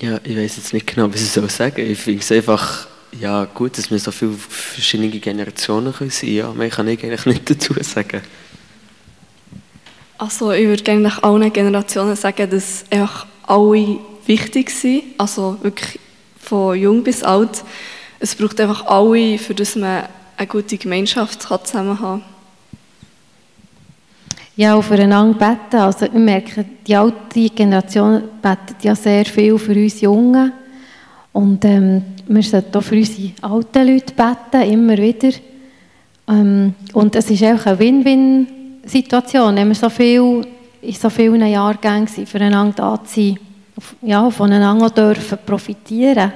Ja, 0.00 0.18
ich 0.22 0.36
weiß 0.36 0.56
jetzt 0.56 0.72
nicht 0.72 0.86
genau, 0.86 1.12
was 1.12 1.20
ich 1.20 1.30
soll 1.30 1.50
sagen. 1.50 1.90
Ich 1.90 1.98
finde 1.98 2.20
es 2.20 2.32
einfach 2.32 2.86
ja, 3.18 3.44
gut, 3.44 3.76
dass 3.76 3.90
wir 3.90 3.98
so 3.98 4.12
viele 4.12 4.32
verschiedene 4.32 5.08
Generationen 5.08 5.92
können 5.92 6.10
sein 6.10 6.30
ja, 6.30 6.52
Mehr 6.52 6.70
kann 6.70 6.88
ich 6.88 7.02
eigentlich 7.02 7.26
nicht 7.26 7.50
dazu 7.50 7.74
sagen. 7.82 8.22
Also 10.16 10.52
ich 10.52 10.66
würde 10.66 10.82
gerne 10.82 11.00
nach 11.00 11.22
allen 11.22 11.52
Generationen 11.52 12.14
sagen, 12.14 12.48
dass 12.50 12.84
einfach 12.90 13.26
alle 13.42 13.98
wichtig 14.26 14.70
sind. 14.70 15.02
Also 15.18 15.58
wirklich 15.62 15.98
von 16.50 16.76
jung 16.76 17.04
bis 17.04 17.22
alt. 17.22 17.62
Es 18.18 18.34
braucht 18.34 18.60
einfach 18.60 18.84
alle, 18.86 19.38
für 19.38 19.54
das 19.54 19.76
man 19.76 20.02
eine 20.36 20.46
gute 20.48 20.76
Gemeinschaft 20.76 21.42
zusammen 21.42 22.00
haben 22.00 22.22
kann. 22.22 22.22
Ja, 24.56 24.74
aufeinander 24.74 25.38
beten. 25.38 25.80
Also 25.80 26.12
wir 26.12 26.18
merken, 26.18 26.64
die 26.86 26.96
alte 26.96 27.48
Generation 27.50 28.22
betet 28.42 28.82
ja 28.82 28.96
sehr 28.96 29.24
viel 29.24 29.56
für 29.58 29.72
uns 29.72 30.00
Jungen. 30.00 30.52
Und 31.32 31.64
ähm, 31.64 32.02
wir 32.26 32.42
sollten 32.42 32.76
auch 32.76 32.82
für 32.82 32.96
unsere 32.96 33.32
alten 33.42 33.86
Leute 33.86 34.12
beten, 34.12 34.72
immer 34.72 34.98
wieder. 34.98 35.30
Ähm, 36.28 36.74
und 36.92 37.14
es 37.14 37.30
ist 37.30 37.44
auch 37.44 37.64
eine 37.64 37.78
Win-Win-Situation, 37.78 39.54
wenn 39.54 39.68
wir 39.68 39.74
so 39.76 39.88
viel, 39.88 40.44
in 40.82 40.94
so 40.94 41.10
vielen 41.10 41.46
Jahrgängen 41.46 42.08
sind, 42.08 42.28
füreinander 42.28 42.74
da 42.76 43.04
zu 43.04 43.20
sein, 43.20 43.38
ja, 44.02 44.30
voneinander 44.30 44.90
dürfen 44.90 45.38
profitieren. 45.44 46.32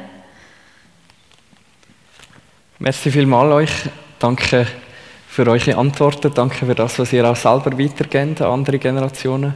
Merci 2.78 3.10
vielmals 3.10 3.52
euch. 3.52 3.70
Danke 4.18 4.66
für 5.28 5.46
eure 5.48 5.76
Antworten. 5.76 6.32
Danke 6.34 6.66
für 6.66 6.74
das, 6.74 6.98
was 6.98 7.12
ihr 7.12 7.28
auch 7.28 7.36
selber 7.36 7.78
weitergebt 7.78 8.40
an 8.40 8.52
andere 8.52 8.78
Generationen. 8.78 9.54